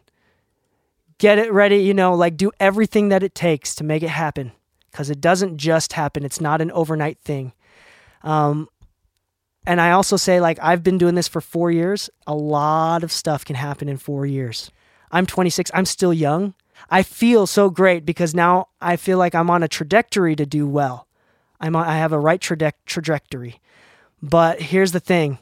get 1.18 1.38
it 1.38 1.52
ready. 1.52 1.76
You 1.76 1.92
know, 1.92 2.14
like 2.14 2.38
do 2.38 2.50
everything 2.58 3.10
that 3.10 3.22
it 3.22 3.34
takes 3.34 3.74
to 3.74 3.84
make 3.84 4.02
it 4.02 4.08
happen 4.08 4.52
because 4.90 5.10
it 5.10 5.20
doesn't 5.20 5.58
just 5.58 5.92
happen. 5.92 6.24
It's 6.24 6.40
not 6.40 6.62
an 6.62 6.70
overnight 6.70 7.18
thing. 7.18 7.52
Um, 8.22 8.68
and 9.66 9.80
I 9.80 9.92
also 9.92 10.16
say, 10.16 10.40
like, 10.40 10.58
I've 10.60 10.82
been 10.82 10.98
doing 10.98 11.14
this 11.14 11.28
for 11.28 11.40
four 11.40 11.70
years. 11.70 12.10
A 12.26 12.34
lot 12.34 13.04
of 13.04 13.12
stuff 13.12 13.44
can 13.44 13.56
happen 13.56 13.88
in 13.88 13.96
four 13.96 14.26
years. 14.26 14.70
I'm 15.10 15.26
26. 15.26 15.70
I'm 15.74 15.84
still 15.84 16.12
young. 16.12 16.54
I 16.90 17.02
feel 17.02 17.46
so 17.46 17.70
great 17.70 18.04
because 18.04 18.34
now 18.34 18.68
I 18.80 18.96
feel 18.96 19.18
like 19.18 19.34
I'm 19.34 19.50
on 19.50 19.62
a 19.62 19.68
trajectory 19.68 20.34
to 20.36 20.46
do 20.46 20.66
well. 20.66 21.06
I'm 21.60 21.76
on, 21.76 21.86
I 21.86 21.96
have 21.98 22.12
a 22.12 22.18
right 22.18 22.40
traje- 22.40 22.72
trajectory. 22.86 23.60
But 24.20 24.60
here's 24.60 24.92
the 24.92 25.00
thing 25.00 25.38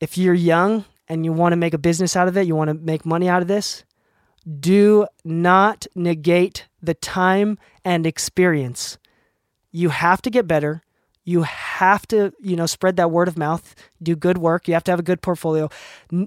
if 0.00 0.18
you're 0.18 0.34
young 0.34 0.84
and 1.08 1.24
you 1.24 1.32
want 1.32 1.52
to 1.52 1.56
make 1.56 1.74
a 1.74 1.78
business 1.78 2.16
out 2.16 2.28
of 2.28 2.36
it, 2.36 2.46
you 2.46 2.56
want 2.56 2.68
to 2.68 2.74
make 2.74 3.06
money 3.06 3.28
out 3.28 3.42
of 3.42 3.48
this, 3.48 3.84
do 4.58 5.06
not 5.24 5.86
negate 5.94 6.66
the 6.82 6.94
time 6.94 7.58
and 7.84 8.06
experience. 8.06 8.98
You 9.70 9.90
have 9.90 10.22
to 10.22 10.30
get 10.30 10.46
better. 10.46 10.82
You 11.24 11.42
have 11.42 12.06
to, 12.08 12.32
you 12.40 12.56
know, 12.56 12.66
spread 12.66 12.96
that 12.96 13.10
word 13.10 13.28
of 13.28 13.38
mouth, 13.38 13.74
do 14.02 14.16
good 14.16 14.38
work. 14.38 14.66
You 14.66 14.74
have 14.74 14.84
to 14.84 14.92
have 14.92 15.00
a 15.00 15.04
good 15.04 15.22
portfolio. 15.22 15.68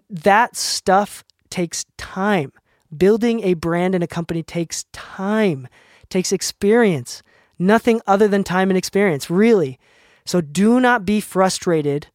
That 0.10 0.56
stuff 0.56 1.24
takes 1.50 1.86
time. 1.98 2.52
Building 2.96 3.42
a 3.42 3.56
brand 3.56 3.96
and 3.96 4.04
a 4.04 4.08
company 4.08 4.44
takes 4.44 4.86
time, 4.92 5.68
takes 6.10 6.32
experience. 6.32 7.24
Nothing 7.58 8.02
other 8.06 8.28
than 8.28 8.44
time 8.44 8.70
and 8.70 8.78
experience, 8.78 9.30
really. 9.30 9.80
So 10.26 10.42
do 10.42 10.80
not 10.80 11.06
be 11.06 11.20
frustrated 11.20 12.08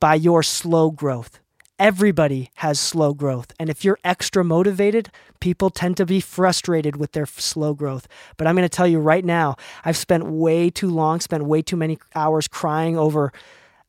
by 0.00 0.14
your 0.14 0.42
slow 0.42 0.90
growth. 0.90 1.40
Everybody 1.80 2.50
has 2.56 2.78
slow 2.78 3.14
growth. 3.14 3.54
And 3.58 3.70
if 3.70 3.86
you're 3.86 3.98
extra 4.04 4.44
motivated, 4.44 5.10
people 5.40 5.70
tend 5.70 5.96
to 5.96 6.04
be 6.04 6.20
frustrated 6.20 6.96
with 6.96 7.12
their 7.12 7.24
slow 7.24 7.72
growth. 7.72 8.06
But 8.36 8.46
I'm 8.46 8.54
going 8.54 8.68
to 8.68 8.76
tell 8.76 8.86
you 8.86 8.98
right 8.98 9.24
now, 9.24 9.56
I've 9.82 9.96
spent 9.96 10.26
way 10.26 10.68
too 10.68 10.90
long, 10.90 11.20
spent 11.20 11.46
way 11.46 11.62
too 11.62 11.78
many 11.78 11.98
hours 12.14 12.46
crying 12.46 12.98
over 12.98 13.32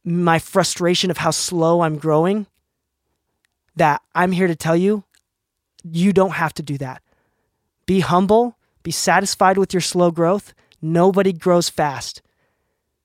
my 0.06 0.39
frustration 0.39 1.12
of 1.12 1.17
how 1.17 1.32
slow 1.32 1.82
I'm 1.82 1.97
growing. 1.97 2.47
That 3.75 4.01
I'm 4.15 4.32
here 4.32 4.47
to 4.47 4.56
tell 4.56 4.77
you, 4.77 5.04
you 5.84 6.13
don't 6.13 6.32
have 6.32 6.54
to 6.54 6.63
do 6.63 6.77
that. 6.77 7.01
Be 7.86 7.99
humble, 7.99 8.58
be 8.84 8.91
satisfied 8.91 9.58
with 9.58 9.73
your 9.73 9.82
slow 9.82 10.12
growth. 10.12 10.54
Nobody 10.82 11.34
grows 11.34 11.67
fast. 11.67 12.21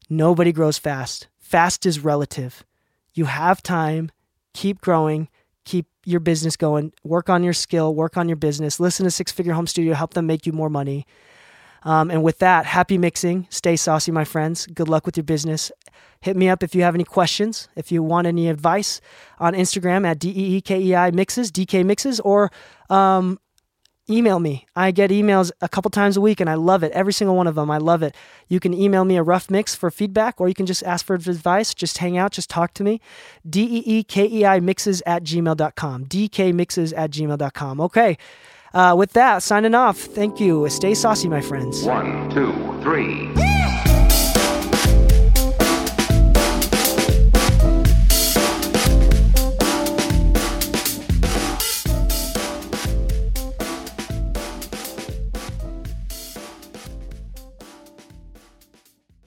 Nobody 0.08 0.52
grows 0.52 0.78
fast. 0.78 1.26
Fast 1.40 1.86
is 1.86 2.04
relative. 2.04 2.64
You 3.14 3.24
have 3.24 3.64
time 3.64 4.12
keep 4.56 4.80
growing, 4.80 5.28
keep 5.64 5.86
your 6.04 6.20
business 6.20 6.56
going, 6.56 6.92
work 7.04 7.28
on 7.28 7.44
your 7.44 7.52
skill, 7.52 7.94
work 7.94 8.16
on 8.16 8.28
your 8.28 8.36
business, 8.36 8.80
listen 8.80 9.04
to 9.04 9.10
Six 9.10 9.30
Figure 9.30 9.52
Home 9.52 9.66
Studio, 9.66 9.94
help 9.94 10.14
them 10.14 10.26
make 10.26 10.46
you 10.46 10.52
more 10.52 10.70
money. 10.70 11.06
Um, 11.82 12.10
and 12.10 12.24
with 12.24 12.40
that, 12.40 12.66
happy 12.66 12.98
mixing. 12.98 13.46
Stay 13.50 13.76
saucy, 13.76 14.10
my 14.10 14.24
friends. 14.24 14.66
Good 14.66 14.88
luck 14.88 15.06
with 15.06 15.16
your 15.16 15.24
business. 15.24 15.70
Hit 16.20 16.36
me 16.36 16.48
up 16.48 16.62
if 16.62 16.74
you 16.74 16.82
have 16.82 16.94
any 16.94 17.04
questions, 17.04 17.68
if 17.76 17.92
you 17.92 18.02
want 18.02 18.26
any 18.26 18.48
advice 18.48 19.00
on 19.38 19.52
Instagram 19.52 20.04
at 20.04 20.18
DEEKEI 20.18 21.12
Mixes, 21.12 21.52
DK 21.52 21.84
Mixes, 21.84 22.18
or 22.20 22.50
um, 22.90 23.38
email 24.08 24.38
me. 24.38 24.66
I 24.74 24.90
get 24.90 25.10
emails 25.10 25.50
a 25.60 25.68
couple 25.68 25.90
times 25.90 26.16
a 26.16 26.20
week 26.20 26.40
and 26.40 26.48
I 26.48 26.54
love 26.54 26.82
it. 26.82 26.92
Every 26.92 27.12
single 27.12 27.36
one 27.36 27.46
of 27.46 27.54
them. 27.54 27.70
I 27.70 27.78
love 27.78 28.02
it. 28.02 28.14
You 28.48 28.60
can 28.60 28.72
email 28.74 29.04
me 29.04 29.16
a 29.16 29.22
rough 29.22 29.50
mix 29.50 29.74
for 29.74 29.90
feedback 29.90 30.40
or 30.40 30.48
you 30.48 30.54
can 30.54 30.66
just 30.66 30.82
ask 30.84 31.04
for 31.04 31.14
advice. 31.14 31.74
Just 31.74 31.98
hang 31.98 32.16
out, 32.16 32.32
just 32.32 32.50
talk 32.50 32.74
to 32.74 32.84
me. 32.84 33.00
D 33.48 33.62
E 33.62 33.82
E 33.86 34.02
K 34.04 34.26
E 34.26 34.44
I 34.44 34.60
mixes 34.60 35.02
at 35.06 35.22
gmail.com. 35.24 36.06
DK 36.06 36.52
mixes 36.52 36.92
at 36.92 37.10
gmail.com. 37.10 37.80
Okay. 37.80 38.16
Uh, 38.74 38.94
with 38.96 39.12
that, 39.12 39.42
signing 39.42 39.74
off. 39.74 39.98
Thank 39.98 40.38
you. 40.38 40.68
Stay 40.68 40.94
saucy, 40.94 41.28
my 41.28 41.40
friends. 41.40 41.82
One, 41.84 42.28
two, 42.30 42.52
three. 42.82 43.45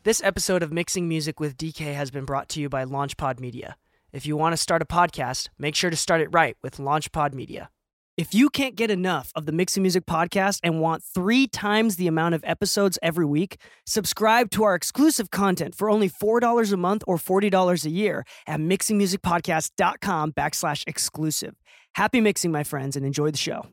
This 0.09 0.23
episode 0.23 0.63
of 0.63 0.71
Mixing 0.71 1.07
Music 1.07 1.39
with 1.39 1.55
DK 1.55 1.93
has 1.93 2.09
been 2.09 2.25
brought 2.25 2.49
to 2.49 2.59
you 2.59 2.67
by 2.67 2.83
LaunchPod 2.83 3.39
Media. 3.39 3.75
If 4.11 4.25
you 4.25 4.35
want 4.35 4.53
to 4.53 4.57
start 4.57 4.81
a 4.81 4.85
podcast, 4.85 5.49
make 5.59 5.75
sure 5.75 5.91
to 5.91 5.95
start 5.95 6.19
it 6.19 6.29
right 6.31 6.57
with 6.63 6.77
LaunchPod 6.77 7.35
Media. 7.35 7.69
If 8.17 8.33
you 8.33 8.49
can't 8.49 8.75
get 8.75 8.89
enough 8.89 9.31
of 9.35 9.45
the 9.45 9.51
Mixing 9.51 9.83
Music 9.83 10.07
podcast 10.07 10.61
and 10.63 10.81
want 10.81 11.03
three 11.03 11.45
times 11.45 11.97
the 11.97 12.07
amount 12.07 12.33
of 12.33 12.43
episodes 12.43 12.97
every 13.03 13.27
week, 13.27 13.57
subscribe 13.85 14.49
to 14.49 14.63
our 14.63 14.73
exclusive 14.73 15.29
content 15.29 15.75
for 15.75 15.91
only 15.91 16.09
$4 16.09 16.73
a 16.73 16.77
month 16.77 17.03
or 17.05 17.17
$40 17.17 17.85
a 17.85 17.89
year 17.91 18.23
at 18.47 18.59
mixingmusicpodcast.com 18.59 20.31
backslash 20.31 20.83
exclusive. 20.87 21.53
Happy 21.93 22.19
mixing, 22.19 22.51
my 22.51 22.63
friends, 22.63 22.95
and 22.95 23.05
enjoy 23.05 23.29
the 23.29 23.37
show. 23.37 23.67